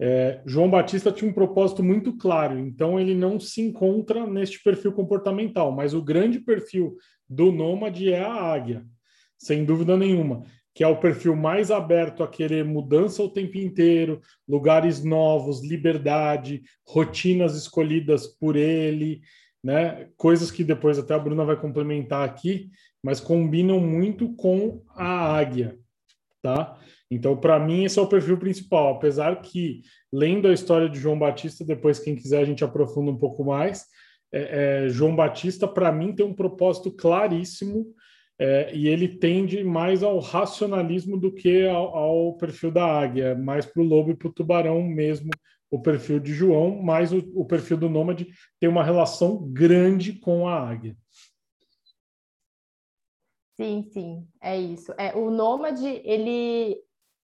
É, 0.00 0.42
João 0.44 0.68
Batista 0.68 1.12
tinha 1.12 1.30
um 1.30 1.34
propósito 1.34 1.84
muito 1.84 2.16
claro, 2.16 2.58
então 2.58 2.98
ele 2.98 3.14
não 3.14 3.38
se 3.38 3.60
encontra 3.60 4.26
neste 4.26 4.60
perfil 4.62 4.92
comportamental, 4.92 5.70
mas 5.70 5.94
o 5.94 6.02
grande 6.02 6.40
perfil 6.40 6.96
do 7.28 7.52
nômade 7.52 8.12
é 8.12 8.20
a 8.20 8.32
águia, 8.32 8.84
sem 9.38 9.64
dúvida 9.64 9.96
nenhuma, 9.96 10.42
que 10.74 10.82
é 10.82 10.88
o 10.88 10.98
perfil 10.98 11.36
mais 11.36 11.70
aberto 11.70 12.24
a 12.24 12.28
querer 12.28 12.64
mudança 12.64 13.22
o 13.22 13.30
tempo 13.30 13.56
inteiro, 13.58 14.20
lugares 14.48 15.04
novos, 15.04 15.64
liberdade, 15.64 16.62
rotinas 16.84 17.56
escolhidas 17.56 18.26
por 18.26 18.56
ele, 18.56 19.20
né? 19.62 20.08
Coisas 20.16 20.50
que 20.50 20.62
depois 20.62 20.98
até 20.98 21.14
a 21.14 21.18
Bruna 21.18 21.44
vai 21.44 21.56
complementar 21.56 22.24
aqui, 22.24 22.70
mas 23.02 23.20
combinam 23.20 23.80
muito 23.80 24.34
com 24.34 24.82
a 24.94 25.36
águia, 25.36 25.78
tá? 26.42 26.78
Então, 27.10 27.36
para 27.36 27.58
mim, 27.58 27.84
esse 27.84 27.98
é 27.98 28.02
o 28.02 28.08
perfil 28.08 28.38
principal. 28.38 28.94
Apesar 28.94 29.40
que, 29.40 29.82
lendo 30.12 30.48
a 30.48 30.52
história 30.52 30.88
de 30.88 30.98
João 30.98 31.18
Batista, 31.18 31.64
depois, 31.64 31.98
quem 31.98 32.14
quiser, 32.14 32.40
a 32.40 32.44
gente 32.44 32.64
aprofunda 32.64 33.10
um 33.10 33.16
pouco 33.16 33.44
mais. 33.44 33.84
É, 34.32 34.84
é, 34.84 34.88
João 34.88 35.16
Batista, 35.16 35.66
para 35.66 35.90
mim, 35.90 36.14
tem 36.14 36.26
um 36.26 36.34
propósito 36.34 36.90
claríssimo 36.90 37.94
é, 38.38 38.74
e 38.74 38.86
ele 38.86 39.08
tende 39.08 39.64
mais 39.64 40.02
ao 40.02 40.18
racionalismo 40.18 41.18
do 41.18 41.32
que 41.32 41.66
ao, 41.66 41.96
ao 41.96 42.36
perfil 42.36 42.70
da 42.70 42.84
águia, 42.84 43.34
mais 43.34 43.64
para 43.64 43.82
o 43.82 43.86
lobo 43.86 44.10
e 44.10 44.16
para 44.16 44.28
o 44.28 44.32
tubarão 44.32 44.82
mesmo, 44.82 45.30
o 45.70 45.80
perfil 45.80 46.20
de 46.20 46.32
João, 46.32 46.80
mas 46.82 47.12
o, 47.12 47.18
o 47.34 47.44
perfil 47.44 47.76
do 47.76 47.88
nômade 47.88 48.28
tem 48.60 48.68
uma 48.68 48.84
relação 48.84 49.46
grande 49.50 50.12
com 50.12 50.46
a 50.46 50.54
águia. 50.54 50.96
Sim, 53.60 53.82
sim, 53.92 54.28
é 54.40 54.56
isso. 54.56 54.94
É, 54.96 55.16
o 55.16 55.30
nômade, 55.30 55.84
ele 56.04 56.80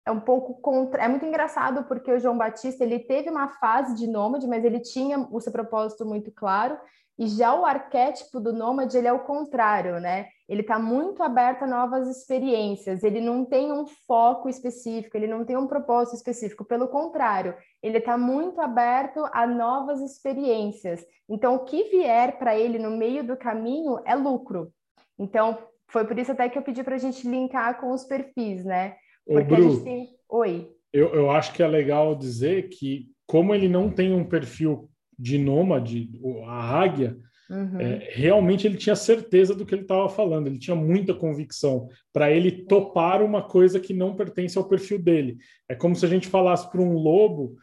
é 0.05 0.11
um 0.11 0.21
pouco 0.21 0.61
contra. 0.61 1.03
É 1.03 1.09
muito 1.09 1.25
engraçado 1.25 1.85
porque 1.85 2.13
o 2.13 2.19
João 2.19 2.37
Batista 2.37 2.85
ele 2.85 2.99
teve 2.99 3.31
uma 3.31 3.49
fase 3.49 3.95
de 3.95 4.07
nômade, 4.07 4.47
mas 4.47 4.63
ele 4.63 4.81
tinha 4.81 5.27
o 5.31 5.41
seu 5.41 5.51
propósito 5.51 6.05
muito 6.05 6.31
claro. 6.31 6.79
E 7.19 7.27
já 7.27 7.55
o 7.55 7.65
arquétipo 7.65 8.39
do 8.39 8.53
nômade 8.53 8.97
ele 8.97 9.09
é 9.09 9.13
o 9.13 9.25
contrário, 9.25 9.99
né? 10.01 10.29
Ele 10.47 10.61
está 10.61 10.79
muito 10.79 11.23
aberto 11.23 11.63
a 11.63 11.67
novas 11.67 12.07
experiências. 12.07 13.03
Ele 13.03 13.23
não 13.23 13.45
tem 13.45 13.73
um 13.73 13.87
foco 14.07 14.51
específico, 14.51 15.17
ele 15.17 15.27
não 15.27 15.47
tem 15.47 15.57
um 15.57 15.67
propósito 15.67 16.17
específico. 16.17 16.65
Pelo 16.65 16.89
contrário, 16.89 17.57
ele 17.83 17.99
está 17.99 18.19
muito 18.19 18.61
aberto 18.61 19.25
a 19.33 19.47
novas 19.47 20.01
experiências. 20.03 21.05
Então, 21.27 21.55
o 21.55 21.65
que 21.65 21.85
vier 21.85 22.39
para 22.39 22.55
ele 22.57 22.79
no 22.79 22.91
meio 22.91 23.27
do 23.27 23.37
caminho 23.37 23.99
é 24.05 24.15
lucro. 24.15 24.71
Então, 25.19 25.59
foi 25.89 26.07
por 26.07 26.19
isso 26.19 26.33
até 26.33 26.49
que 26.49 26.59
eu 26.59 26.63
pedi 26.63 26.83
para 26.83 26.97
a 26.97 26.99
gente 26.99 27.27
linkar 27.27 27.81
com 27.81 27.93
os 27.93 28.05
perfis, 28.05 28.65
né? 28.65 28.95
Porque 29.27 29.55
Ô, 29.55 29.57
Bru, 29.57 29.67
a 29.67 29.71
gente 29.71 29.85
tem... 29.85 30.09
Oi. 30.31 30.69
Eu, 30.93 31.15
eu 31.15 31.31
acho 31.31 31.53
que 31.53 31.63
é 31.63 31.67
legal 31.67 32.15
dizer 32.15 32.69
que, 32.69 33.09
como 33.27 33.55
ele 33.55 33.69
não 33.69 33.91
tem 33.91 34.13
um 34.13 34.25
perfil 34.25 34.89
de 35.19 35.37
nômade, 35.39 36.11
a 36.47 36.81
águia, 36.81 37.17
uhum. 37.51 37.81
é, 37.81 38.09
realmente 38.13 38.67
ele 38.67 38.77
tinha 38.77 38.95
certeza 38.95 39.55
do 39.55 39.67
que 39.67 39.75
ele 39.75 39.83
estava 39.83 40.09
falando, 40.09 40.47
ele 40.47 40.59
tinha 40.59 40.77
muita 40.77 41.13
convicção 41.13 41.89
para 42.13 42.31
ele 42.31 42.65
topar 42.65 43.23
uma 43.23 43.43
coisa 43.43 43.81
que 43.81 43.93
não 43.93 44.15
pertence 44.15 44.57
ao 44.57 44.69
perfil 44.69 44.99
dele. 44.99 45.39
É 45.69 45.75
como 45.75 45.97
se 45.97 46.05
a 46.07 46.09
gente 46.09 46.29
falasse 46.29 46.71
para 46.71 46.81
um 46.81 46.95
lobo 46.95 47.57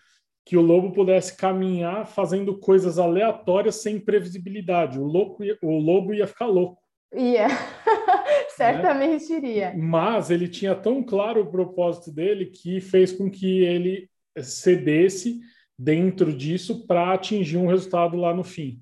que 0.43 0.55
o 0.55 0.61
lobo 0.61 0.91
pudesse 0.91 1.35
caminhar 1.35 2.05
fazendo 2.05 2.59
coisas 2.59 2.99
aleatórias 2.99 3.81
sem 3.81 3.99
previsibilidade. 3.99 4.99
O, 4.99 5.03
louco, 5.03 5.43
o 5.63 5.79
lobo 5.79 6.13
ia 6.13 6.27
ficar 6.27 6.45
louco. 6.45 6.84
Ia, 7.13 7.47
certamente 8.55 9.29
né? 9.31 9.37
iria. 9.37 9.73
Mas 9.75 10.29
ele 10.29 10.47
tinha 10.47 10.75
tão 10.75 11.03
claro 11.03 11.41
o 11.41 11.51
propósito 11.51 12.11
dele 12.11 12.47
que 12.47 12.81
fez 12.81 13.11
com 13.11 13.29
que 13.29 13.63
ele 13.63 14.09
cedesse 14.41 15.39
dentro 15.77 16.35
disso 16.35 16.85
para 16.85 17.13
atingir 17.13 17.57
um 17.57 17.67
resultado 17.67 18.17
lá 18.17 18.33
no 18.33 18.43
fim. 18.43 18.81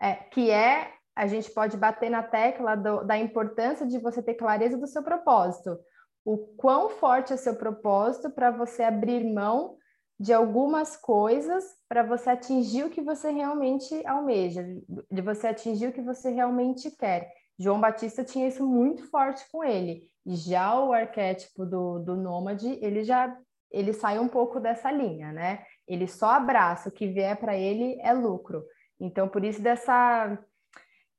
É, 0.00 0.14
que 0.14 0.50
é, 0.50 0.92
a 1.14 1.26
gente 1.26 1.50
pode 1.50 1.76
bater 1.76 2.10
na 2.10 2.22
tecla 2.22 2.74
do, 2.74 3.04
da 3.04 3.16
importância 3.16 3.86
de 3.86 3.98
você 3.98 4.22
ter 4.22 4.34
clareza 4.34 4.76
do 4.76 4.86
seu 4.86 5.02
propósito. 5.02 5.78
O 6.24 6.38
quão 6.56 6.88
forte 6.88 7.32
é 7.32 7.36
seu 7.36 7.56
propósito 7.56 8.30
para 8.30 8.50
você 8.50 8.82
abrir 8.82 9.24
mão 9.24 9.76
de 10.18 10.32
algumas 10.32 10.96
coisas 10.96 11.64
para 11.88 12.02
você 12.02 12.30
atingir 12.30 12.84
o 12.84 12.90
que 12.90 13.00
você 13.00 13.30
realmente 13.30 14.06
almeja, 14.06 14.64
de 15.10 15.20
você 15.20 15.48
atingir 15.48 15.88
o 15.88 15.92
que 15.92 16.00
você 16.00 16.30
realmente 16.30 16.90
quer. 16.92 17.28
João 17.62 17.80
Batista 17.80 18.24
tinha 18.24 18.48
isso 18.48 18.66
muito 18.66 19.08
forte 19.08 19.44
com 19.50 19.62
ele. 19.62 20.02
E 20.26 20.34
já 20.36 20.78
o 20.78 20.92
arquétipo 20.92 21.64
do, 21.64 21.98
do 22.00 22.16
nômade, 22.16 22.78
ele 22.82 23.04
já 23.04 23.36
ele 23.70 23.92
sai 23.92 24.18
um 24.18 24.28
pouco 24.28 24.60
dessa 24.60 24.90
linha, 24.90 25.32
né? 25.32 25.64
Ele 25.88 26.06
só 26.06 26.30
abraça, 26.32 26.90
o 26.90 26.92
que 26.92 27.06
vier 27.06 27.36
para 27.36 27.56
ele 27.56 27.98
é 28.02 28.12
lucro. 28.12 28.62
Então, 29.00 29.28
por 29.28 29.44
isso 29.44 29.62
dessa 29.62 30.38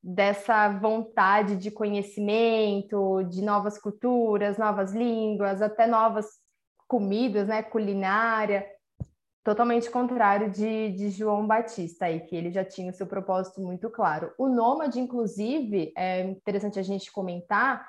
dessa 0.06 0.68
vontade 0.68 1.56
de 1.56 1.72
conhecimento, 1.72 3.24
de 3.24 3.42
novas 3.42 3.78
culturas, 3.78 4.58
novas 4.58 4.92
línguas, 4.92 5.62
até 5.62 5.88
novas 5.88 6.28
comidas, 6.90 7.48
né, 7.48 7.64
culinária, 7.64 8.68
totalmente 9.44 9.92
contrário 9.92 10.50
de, 10.50 10.92
de 10.94 11.10
João 11.10 11.46
Batista 11.46 12.06
aí, 12.06 12.22
que 12.22 12.36
ele 12.36 12.52
já 12.52 12.64
tinha 12.64 12.92
o 12.92 12.94
seu 12.94 13.06
propósito 13.06 13.62
muito 13.62 13.90
claro. 13.90 14.32
O 14.38 14.48
nômade, 14.48 15.00
inclusive, 15.00 15.92
é 15.98 16.22
interessante 16.22 16.80
a 16.80 16.84
gente 16.84 17.12
comentar 17.12 17.86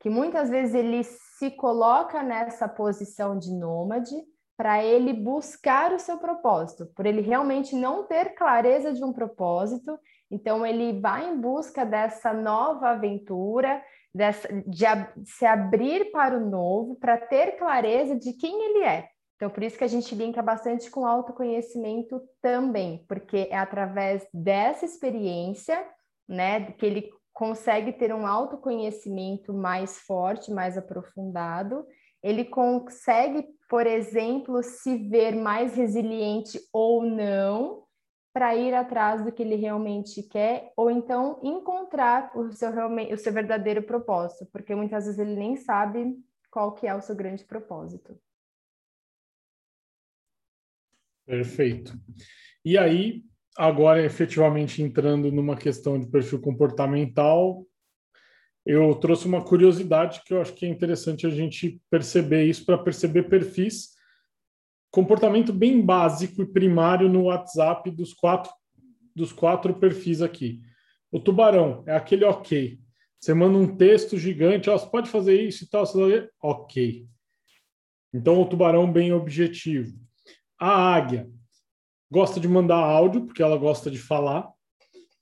que 0.00 0.08
muitas 0.08 0.48
vezes 0.48 0.74
ele 0.74 1.02
se 1.04 1.50
coloca 1.50 2.22
nessa 2.22 2.68
posição 2.68 3.38
de 3.38 3.52
nômade 3.52 4.14
para 4.56 4.82
ele 4.82 5.12
buscar 5.12 5.92
o 5.92 5.98
seu 5.98 6.18
propósito, 6.18 6.86
por 6.94 7.06
ele 7.06 7.20
realmente 7.20 7.74
não 7.74 8.04
ter 8.04 8.34
clareza 8.34 8.92
de 8.92 9.02
um 9.02 9.12
propósito, 9.12 9.98
então 10.30 10.64
ele 10.64 11.00
vai 11.00 11.28
em 11.28 11.40
busca 11.40 11.84
dessa 11.84 12.32
nova 12.32 12.90
aventura, 12.90 13.82
dessa, 14.14 14.48
de 14.66 14.86
ab 14.86 15.08
se 15.24 15.44
abrir 15.44 16.12
para 16.12 16.36
o 16.36 16.48
novo, 16.48 16.96
para 16.96 17.16
ter 17.16 17.56
clareza 17.56 18.14
de 18.14 18.32
quem 18.34 18.62
ele 18.62 18.84
é. 18.84 19.08
Então, 19.44 19.52
por 19.52 19.62
isso 19.62 19.76
que 19.76 19.84
a 19.84 19.88
gente 19.88 20.14
linka 20.14 20.40
bastante 20.40 20.90
com 20.90 21.04
autoconhecimento 21.04 22.18
também, 22.40 23.04
porque 23.06 23.46
é 23.50 23.58
através 23.58 24.26
dessa 24.32 24.86
experiência, 24.86 25.86
né, 26.26 26.72
que 26.72 26.86
ele 26.86 27.10
consegue 27.30 27.92
ter 27.92 28.14
um 28.14 28.26
autoconhecimento 28.26 29.52
mais 29.52 29.98
forte, 29.98 30.50
mais 30.50 30.78
aprofundado, 30.78 31.84
ele 32.22 32.46
consegue 32.46 33.46
por 33.68 33.86
exemplo, 33.86 34.62
se 34.62 34.96
ver 35.08 35.34
mais 35.34 35.74
resiliente 35.74 36.60
ou 36.72 37.02
não 37.02 37.82
para 38.32 38.54
ir 38.54 38.72
atrás 38.72 39.24
do 39.24 39.32
que 39.32 39.42
ele 39.42 39.56
realmente 39.56 40.22
quer, 40.22 40.72
ou 40.76 40.90
então 40.90 41.40
encontrar 41.42 42.30
o 42.34 42.52
seu, 42.52 42.70
o 43.12 43.18
seu 43.18 43.32
verdadeiro 43.32 43.82
propósito, 43.82 44.46
porque 44.52 44.74
muitas 44.74 45.04
vezes 45.04 45.18
ele 45.18 45.34
nem 45.34 45.56
sabe 45.56 46.16
qual 46.50 46.72
que 46.72 46.86
é 46.86 46.94
o 46.94 47.00
seu 47.00 47.14
grande 47.14 47.44
propósito. 47.44 48.16
Perfeito. 51.26 51.98
E 52.64 52.76
aí, 52.76 53.22
agora 53.56 54.04
efetivamente 54.04 54.82
entrando 54.82 55.30
numa 55.30 55.56
questão 55.56 55.98
de 55.98 56.06
perfil 56.06 56.40
comportamental, 56.40 57.66
eu 58.66 58.94
trouxe 58.94 59.26
uma 59.26 59.44
curiosidade 59.44 60.22
que 60.24 60.32
eu 60.32 60.40
acho 60.40 60.54
que 60.54 60.64
é 60.64 60.68
interessante 60.68 61.26
a 61.26 61.30
gente 61.30 61.80
perceber 61.90 62.44
isso 62.44 62.64
para 62.64 62.78
perceber 62.78 63.24
perfis, 63.24 63.90
comportamento 64.90 65.52
bem 65.52 65.84
básico 65.84 66.42
e 66.42 66.46
primário 66.46 67.08
no 67.08 67.24
WhatsApp 67.24 67.90
dos 67.90 68.14
quatro, 68.14 68.50
dos 69.14 69.32
quatro 69.32 69.74
perfis 69.74 70.22
aqui. 70.22 70.62
O 71.10 71.20
tubarão 71.20 71.84
é 71.86 71.94
aquele 71.94 72.24
ok. 72.24 72.78
Você 73.20 73.34
manda 73.34 73.58
um 73.58 73.76
texto 73.76 74.18
gigante, 74.18 74.68
ó, 74.70 74.78
você 74.78 74.90
pode 74.90 75.10
fazer 75.10 75.40
isso 75.40 75.64
e 75.64 75.68
tal, 75.68 75.86
você 75.86 76.28
ok. 76.42 77.06
Então, 78.12 78.40
o 78.40 78.48
tubarão 78.48 78.90
bem 78.90 79.12
objetivo. 79.12 79.98
A 80.58 80.94
águia 80.94 81.28
gosta 82.10 82.38
de 82.38 82.46
mandar 82.46 82.76
áudio, 82.76 83.26
porque 83.26 83.42
ela 83.42 83.56
gosta 83.56 83.90
de 83.90 83.98
falar, 83.98 84.48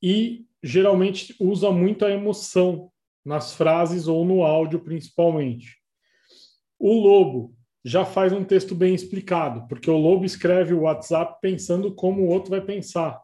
e 0.02 0.44
geralmente 0.62 1.34
usa 1.40 1.70
muito 1.70 2.04
a 2.04 2.10
emoção 2.10 2.90
nas 3.24 3.54
frases 3.54 4.08
ou 4.08 4.24
no 4.24 4.42
áudio 4.42 4.80
principalmente. 4.80 5.78
O 6.78 6.92
lobo 6.92 7.54
já 7.84 8.04
faz 8.04 8.32
um 8.32 8.44
texto 8.44 8.74
bem 8.74 8.94
explicado, 8.94 9.66
porque 9.68 9.90
o 9.90 9.96
lobo 9.96 10.24
escreve 10.24 10.74
o 10.74 10.82
WhatsApp 10.82 11.38
pensando 11.40 11.94
como 11.94 12.22
o 12.22 12.28
outro 12.28 12.50
vai 12.50 12.60
pensar. 12.60 13.20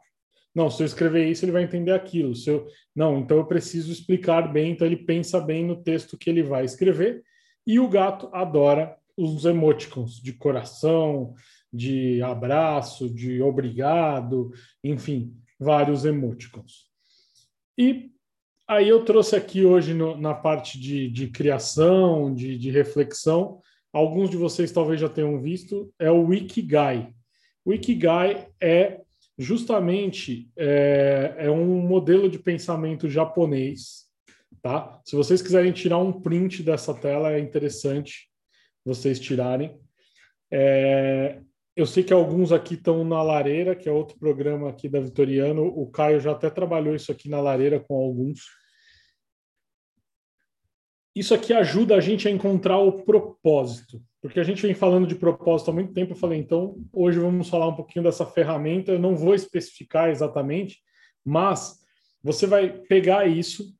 Não, 0.54 0.70
se 0.70 0.82
eu 0.82 0.86
escrever 0.86 1.28
isso, 1.28 1.44
ele 1.44 1.52
vai 1.52 1.62
entender 1.62 1.92
aquilo. 1.92 2.34
Se 2.34 2.50
eu... 2.50 2.66
Não, 2.94 3.18
então 3.18 3.36
eu 3.36 3.44
preciso 3.44 3.92
explicar 3.92 4.52
bem, 4.52 4.72
então 4.72 4.86
ele 4.86 4.96
pensa 4.96 5.40
bem 5.40 5.64
no 5.64 5.76
texto 5.76 6.18
que 6.18 6.28
ele 6.28 6.42
vai 6.42 6.64
escrever. 6.64 7.22
E 7.66 7.78
o 7.78 7.88
gato 7.88 8.28
adora 8.32 8.96
os 9.16 9.44
emoticons 9.44 10.20
de 10.20 10.32
coração, 10.32 11.34
de 11.72 12.22
abraço, 12.22 13.08
de 13.12 13.42
obrigado, 13.42 14.50
enfim, 14.82 15.34
vários 15.58 16.04
emoticons. 16.04 16.88
E 17.76 18.10
aí 18.66 18.88
eu 18.88 19.04
trouxe 19.04 19.36
aqui 19.36 19.64
hoje 19.64 19.94
no, 19.94 20.16
na 20.16 20.34
parte 20.34 20.78
de, 20.78 21.08
de 21.10 21.28
criação, 21.28 22.34
de, 22.34 22.58
de, 22.58 22.70
reflexão, 22.70 23.60
alguns 23.92 24.30
de 24.30 24.36
vocês 24.36 24.72
talvez 24.72 25.00
já 25.00 25.08
tenham 25.08 25.40
visto, 25.40 25.92
é 25.98 26.10
o 26.10 26.26
Wikigai. 26.26 27.14
O 27.64 27.72
Ikigai 27.72 28.48
é 28.60 29.00
justamente 29.38 30.50
é, 30.56 31.34
é 31.38 31.50
um 31.50 31.80
modelo 31.80 32.28
de 32.28 32.38
pensamento 32.38 33.08
japonês, 33.08 34.06
tá? 34.60 35.00
Se 35.04 35.14
vocês 35.14 35.40
quiserem 35.40 35.72
tirar 35.72 35.98
um 35.98 36.20
print 36.20 36.62
dessa 36.62 36.92
tela, 36.92 37.32
é 37.32 37.38
interessante 37.38 38.28
vocês 38.84 39.20
tirarem. 39.20 39.78
É, 40.50 41.40
eu 41.78 41.86
sei 41.86 42.02
que 42.02 42.12
alguns 42.12 42.50
aqui 42.50 42.74
estão 42.74 43.04
na 43.04 43.22
Lareira, 43.22 43.76
que 43.76 43.88
é 43.88 43.92
outro 43.92 44.18
programa 44.18 44.68
aqui 44.68 44.88
da 44.88 44.98
Vitoriano. 44.98 45.64
O 45.64 45.88
Caio 45.88 46.18
já 46.18 46.32
até 46.32 46.50
trabalhou 46.50 46.92
isso 46.92 47.12
aqui 47.12 47.28
na 47.28 47.40
Lareira 47.40 47.78
com 47.78 47.94
alguns. 47.94 48.40
Isso 51.14 51.32
aqui 51.32 51.52
ajuda 51.52 51.94
a 51.94 52.00
gente 52.00 52.26
a 52.26 52.32
encontrar 52.32 52.78
o 52.78 53.04
propósito, 53.04 54.02
porque 54.20 54.40
a 54.40 54.42
gente 54.42 54.60
vem 54.60 54.74
falando 54.74 55.06
de 55.06 55.14
propósito 55.14 55.70
há 55.70 55.72
muito 55.72 55.92
tempo. 55.92 56.14
Eu 56.14 56.16
falei, 56.16 56.40
então, 56.40 56.74
hoje 56.92 57.20
vamos 57.20 57.48
falar 57.48 57.68
um 57.68 57.76
pouquinho 57.76 58.02
dessa 58.02 58.26
ferramenta. 58.26 58.90
Eu 58.90 58.98
não 58.98 59.14
vou 59.14 59.32
especificar 59.32 60.10
exatamente, 60.10 60.80
mas 61.24 61.78
você 62.20 62.44
vai 62.44 62.70
pegar 62.70 63.28
isso, 63.28 63.72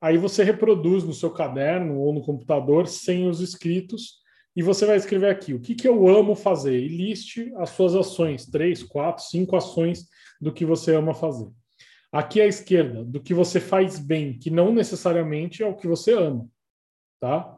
aí 0.00 0.18
você 0.18 0.42
reproduz 0.42 1.04
no 1.04 1.14
seu 1.14 1.30
caderno 1.30 2.00
ou 2.00 2.12
no 2.12 2.20
computador 2.20 2.88
sem 2.88 3.28
os 3.28 3.40
escritos 3.40 4.26
e 4.58 4.62
você 4.62 4.84
vai 4.84 4.96
escrever 4.96 5.30
aqui 5.30 5.54
o 5.54 5.60
que, 5.60 5.72
que 5.72 5.86
eu 5.86 6.08
amo 6.08 6.34
fazer 6.34 6.76
e 6.76 6.88
liste 6.88 7.54
as 7.58 7.70
suas 7.70 7.94
ações, 7.94 8.44
três, 8.44 8.82
quatro, 8.82 9.22
cinco 9.22 9.54
ações 9.54 10.08
do 10.40 10.52
que 10.52 10.64
você 10.64 10.96
ama 10.96 11.14
fazer. 11.14 11.48
Aqui 12.10 12.40
à 12.40 12.46
esquerda, 12.46 13.04
do 13.04 13.22
que 13.22 13.32
você 13.32 13.60
faz 13.60 14.00
bem, 14.00 14.36
que 14.36 14.50
não 14.50 14.74
necessariamente 14.74 15.62
é 15.62 15.66
o 15.66 15.76
que 15.76 15.86
você 15.86 16.12
ama, 16.12 16.50
tá? 17.20 17.56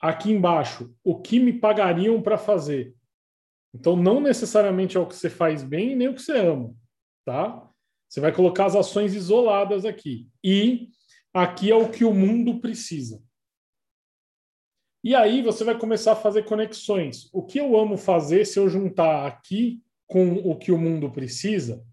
Aqui 0.00 0.30
embaixo, 0.30 0.94
o 1.02 1.20
que 1.20 1.40
me 1.40 1.52
pagariam 1.52 2.22
para 2.22 2.38
fazer. 2.38 2.94
Então, 3.74 3.96
não 3.96 4.20
necessariamente 4.20 4.96
é 4.96 5.00
o 5.00 5.08
que 5.08 5.16
você 5.16 5.28
faz 5.28 5.64
bem 5.64 5.96
nem 5.96 6.06
o 6.06 6.14
que 6.14 6.22
você 6.22 6.38
ama, 6.38 6.72
tá? 7.24 7.68
Você 8.08 8.20
vai 8.20 8.30
colocar 8.30 8.66
as 8.66 8.76
ações 8.76 9.12
isoladas 9.12 9.84
aqui. 9.84 10.28
E 10.40 10.90
aqui 11.34 11.68
é 11.68 11.74
o 11.74 11.90
que 11.90 12.04
o 12.04 12.14
mundo 12.14 12.60
precisa. 12.60 13.20
E 15.04 15.14
aí 15.14 15.42
você 15.42 15.64
vai 15.64 15.76
começar 15.76 16.12
a 16.12 16.16
fazer 16.16 16.44
conexões. 16.44 17.28
O 17.30 17.42
que 17.42 17.60
eu 17.60 17.76
amo 17.78 17.98
fazer, 17.98 18.46
se 18.46 18.58
eu 18.58 18.70
juntar 18.70 19.26
aqui 19.26 19.82
com 20.06 20.36
o 20.36 20.56
que 20.56 20.72
o 20.72 20.78
mundo 20.78 21.10
precisa, 21.10 21.84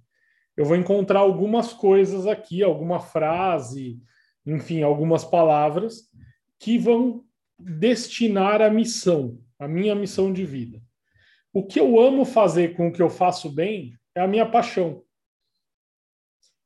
eu 0.56 0.64
vou 0.64 0.78
encontrar 0.78 1.20
algumas 1.20 1.74
coisas 1.74 2.26
aqui, 2.26 2.64
alguma 2.64 3.02
frase, 3.02 4.00
enfim, 4.46 4.82
algumas 4.82 5.26
palavras 5.26 6.10
que 6.58 6.78
vão 6.78 7.26
destinar 7.60 8.62
a 8.62 8.70
missão, 8.70 9.38
a 9.60 9.68
minha 9.68 9.94
missão 9.94 10.32
de 10.32 10.46
vida. 10.46 10.82
O 11.52 11.66
que 11.68 11.82
eu 11.82 12.00
amo 12.00 12.24
fazer 12.24 12.78
com 12.78 12.88
o 12.88 12.94
que 12.94 13.02
eu 13.02 13.10
faço 13.10 13.50
bem 13.50 13.94
é 14.16 14.22
a 14.22 14.28
minha 14.28 14.50
paixão. 14.50 15.04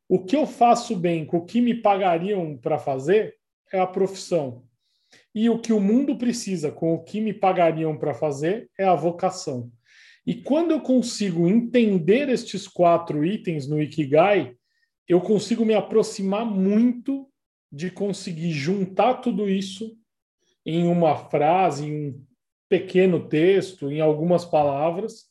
O 0.07 0.23
que 0.23 0.35
eu 0.35 0.45
faço 0.45 0.95
bem 0.95 1.25
com 1.25 1.37
o 1.37 1.45
que 1.45 1.59
me 1.59 1.73
pagariam 1.73 2.55
para 2.55 2.77
fazer 2.77 3.35
é 3.73 3.79
a 3.79 3.87
profissão. 3.87 4.64
E 5.35 5.49
o 5.49 5.59
que 5.59 5.73
o 5.73 5.81
mundo 5.81 6.17
precisa, 6.17 6.71
com 6.71 6.93
o 6.93 7.03
que 7.03 7.19
me 7.19 7.33
pagariam 7.33 7.97
para 7.97 8.13
fazer, 8.13 8.69
é 8.79 8.85
a 8.85 8.95
vocação. 8.95 9.69
E 10.25 10.33
quando 10.33 10.71
eu 10.71 10.79
consigo 10.79 11.45
entender 11.45 12.29
estes 12.29 12.69
quatro 12.69 13.25
itens 13.25 13.67
no 13.67 13.81
Ikigai, 13.81 14.55
eu 15.05 15.19
consigo 15.19 15.65
me 15.65 15.73
aproximar 15.73 16.45
muito 16.45 17.29
de 17.69 17.91
conseguir 17.91 18.51
juntar 18.51 19.15
tudo 19.15 19.49
isso 19.49 19.97
em 20.65 20.87
uma 20.87 21.17
frase, 21.17 21.85
em 21.85 22.07
um 22.07 22.25
pequeno 22.69 23.27
texto, 23.27 23.91
em 23.91 23.99
algumas 23.99 24.45
palavras, 24.45 25.25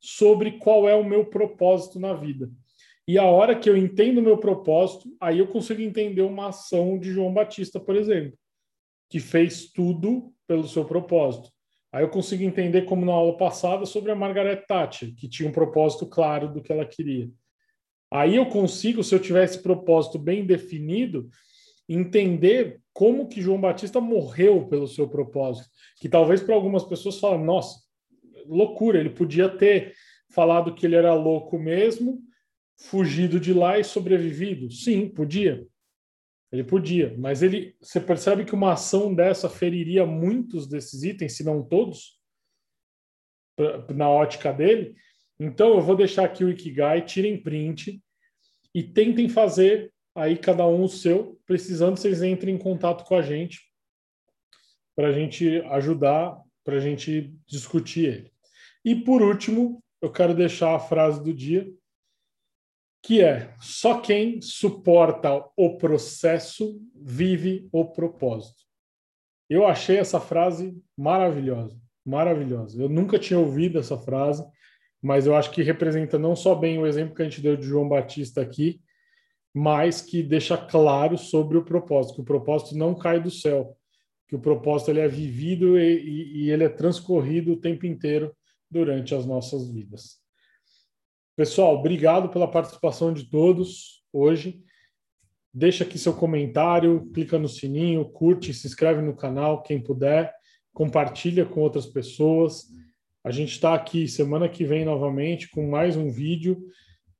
sobre 0.00 0.52
qual 0.52 0.88
é 0.88 0.94
o 0.94 1.04
meu 1.04 1.26
propósito 1.26 2.00
na 2.00 2.14
vida. 2.14 2.50
E 3.06 3.18
a 3.18 3.24
hora 3.24 3.54
que 3.54 3.68
eu 3.68 3.76
entendo 3.76 4.18
o 4.18 4.22
meu 4.22 4.38
propósito, 4.38 5.14
aí 5.20 5.40
eu 5.40 5.46
consigo 5.46 5.82
entender 5.82 6.22
uma 6.22 6.48
ação 6.48 6.98
de 6.98 7.12
João 7.12 7.34
Batista, 7.34 7.78
por 7.78 7.94
exemplo 7.94 8.36
que 9.12 9.20
fez 9.20 9.70
tudo 9.70 10.32
pelo 10.46 10.66
seu 10.66 10.86
propósito. 10.86 11.50
Aí 11.92 12.02
eu 12.02 12.08
consigo 12.08 12.42
entender, 12.44 12.86
como 12.86 13.04
na 13.04 13.12
aula 13.12 13.36
passada, 13.36 13.84
sobre 13.84 14.10
a 14.10 14.14
Margaret 14.14 14.64
Thatcher, 14.66 15.14
que 15.14 15.28
tinha 15.28 15.46
um 15.46 15.52
propósito 15.52 16.06
claro 16.06 16.50
do 16.50 16.62
que 16.62 16.72
ela 16.72 16.86
queria. 16.86 17.30
Aí 18.10 18.36
eu 18.36 18.46
consigo, 18.46 19.04
se 19.04 19.14
eu 19.14 19.20
tivesse 19.20 19.62
propósito 19.62 20.18
bem 20.18 20.46
definido, 20.46 21.28
entender 21.86 22.80
como 22.94 23.28
que 23.28 23.42
João 23.42 23.60
Batista 23.60 24.00
morreu 24.00 24.66
pelo 24.66 24.88
seu 24.88 25.06
propósito. 25.06 25.68
Que 26.00 26.08
talvez 26.08 26.42
para 26.42 26.54
algumas 26.54 26.82
pessoas 26.82 27.20
falem, 27.20 27.44
nossa, 27.44 27.82
loucura, 28.46 28.98
ele 28.98 29.10
podia 29.10 29.50
ter 29.50 29.92
falado 30.30 30.74
que 30.74 30.86
ele 30.86 30.96
era 30.96 31.12
louco 31.12 31.58
mesmo, 31.58 32.18
fugido 32.78 33.38
de 33.38 33.52
lá 33.52 33.78
e 33.78 33.84
sobrevivido. 33.84 34.70
Sim, 34.70 35.06
podia. 35.06 35.66
Ele 36.52 36.62
podia, 36.62 37.16
mas 37.16 37.42
ele, 37.42 37.74
você 37.80 37.98
percebe 37.98 38.44
que 38.44 38.54
uma 38.54 38.74
ação 38.74 39.14
dessa 39.14 39.48
feriria 39.48 40.04
muitos 40.04 40.68
desses 40.68 41.02
itens, 41.02 41.36
se 41.36 41.42
não 41.42 41.62
todos, 41.62 42.20
na 43.94 44.08
ótica 44.08 44.52
dele. 44.52 44.94
Então, 45.40 45.74
eu 45.74 45.80
vou 45.80 45.96
deixar 45.96 46.24
aqui 46.24 46.44
o 46.44 46.50
Ikigai, 46.50 47.04
tirem 47.04 47.42
print 47.42 48.02
e 48.74 48.82
tentem 48.82 49.28
fazer 49.28 49.92
aí 50.14 50.36
cada 50.36 50.66
um 50.66 50.84
o 50.84 50.88
seu. 50.88 51.40
Precisando, 51.46 51.96
vocês 51.96 52.22
entrem 52.22 52.54
em 52.54 52.58
contato 52.58 53.04
com 53.04 53.14
a 53.14 53.22
gente 53.22 53.60
para 54.94 55.08
a 55.08 55.12
gente 55.12 55.60
ajudar, 55.70 56.36
para 56.64 56.76
a 56.76 56.80
gente 56.80 57.34
discutir 57.46 58.06
ele. 58.06 58.32
E 58.84 58.94
por 58.94 59.22
último, 59.22 59.82
eu 60.00 60.10
quero 60.10 60.34
deixar 60.34 60.74
a 60.74 60.80
frase 60.80 61.22
do 61.22 61.32
dia, 61.32 61.66
que 63.02 63.20
é 63.20 63.52
só 63.58 64.00
quem 64.00 64.40
suporta 64.40 65.44
o 65.56 65.76
processo 65.76 66.80
vive 66.94 67.68
o 67.72 67.84
propósito. 67.84 68.62
Eu 69.50 69.66
achei 69.66 69.98
essa 69.98 70.20
frase 70.20 70.80
maravilhosa, 70.96 71.76
maravilhosa. 72.06 72.80
Eu 72.80 72.88
nunca 72.88 73.18
tinha 73.18 73.38
ouvido 73.38 73.78
essa 73.78 73.98
frase, 73.98 74.44
mas 75.02 75.26
eu 75.26 75.34
acho 75.34 75.50
que 75.50 75.62
representa 75.62 76.16
não 76.16 76.36
só 76.36 76.54
bem 76.54 76.78
o 76.78 76.86
exemplo 76.86 77.14
que 77.14 77.22
a 77.22 77.24
gente 77.24 77.40
deu 77.40 77.56
de 77.56 77.66
João 77.66 77.88
Batista 77.88 78.40
aqui, 78.40 78.80
mas 79.52 80.00
que 80.00 80.22
deixa 80.22 80.56
claro 80.56 81.18
sobre 81.18 81.58
o 81.58 81.64
propósito, 81.64 82.14
que 82.14 82.20
o 82.22 82.24
propósito 82.24 82.76
não 82.76 82.94
cai 82.94 83.20
do 83.20 83.30
céu, 83.30 83.76
que 84.28 84.36
o 84.36 84.40
propósito 84.40 84.92
ele 84.92 85.00
é 85.00 85.08
vivido 85.08 85.78
e, 85.78 85.98
e, 85.98 86.44
e 86.44 86.50
ele 86.50 86.64
é 86.64 86.68
transcorrido 86.68 87.52
o 87.52 87.60
tempo 87.60 87.84
inteiro 87.84 88.34
durante 88.70 89.14
as 89.14 89.26
nossas 89.26 89.70
vidas. 89.70 90.21
Pessoal, 91.34 91.78
obrigado 91.78 92.28
pela 92.28 92.46
participação 92.46 93.10
de 93.10 93.24
todos 93.24 94.04
hoje. 94.12 94.62
Deixa 95.52 95.82
aqui 95.82 95.98
seu 95.98 96.12
comentário, 96.12 97.10
clica 97.14 97.38
no 97.38 97.48
sininho, 97.48 98.04
curte, 98.04 98.52
se 98.52 98.66
inscreve 98.66 99.00
no 99.00 99.16
canal, 99.16 99.62
quem 99.62 99.80
puder, 99.80 100.30
compartilha 100.74 101.46
com 101.46 101.62
outras 101.62 101.86
pessoas. 101.86 102.66
A 103.24 103.30
gente 103.30 103.52
está 103.52 103.72
aqui 103.72 104.06
semana 104.06 104.46
que 104.46 104.62
vem 104.62 104.84
novamente 104.84 105.48
com 105.48 105.70
mais 105.70 105.96
um 105.96 106.10
vídeo 106.10 106.66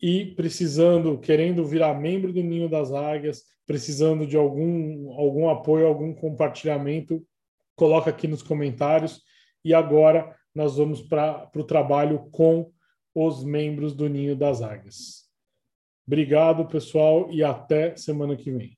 e 0.01 0.27
precisando, 0.35 1.19
querendo 1.19 1.65
virar 1.65 1.99
membro 1.99 2.35
do 2.35 2.43
Ninho 2.43 2.69
das 2.69 2.93
Águias, 2.93 3.45
precisando 3.67 4.27
de 4.27 4.37
algum, 4.37 5.11
algum 5.13 5.49
apoio, 5.49 5.87
algum 5.87 6.13
compartilhamento, 6.13 7.27
coloca 7.75 8.11
aqui 8.11 8.29
nos 8.29 8.43
comentários. 8.43 9.23
E 9.65 9.73
agora 9.73 10.37
nós 10.55 10.77
vamos 10.77 11.01
para 11.01 11.51
o 11.57 11.65
trabalho 11.65 12.29
com 12.31 12.71
os 13.15 13.45
membros 13.45 13.95
do 13.95 14.09
Ninho 14.09 14.37
das 14.37 14.63
Águias. 14.63 15.29
Obrigado, 16.07 16.67
pessoal, 16.67 17.31
e 17.31 17.43
até 17.43 17.97
semana 17.97 18.37
que 18.37 18.51
vem. 18.51 18.77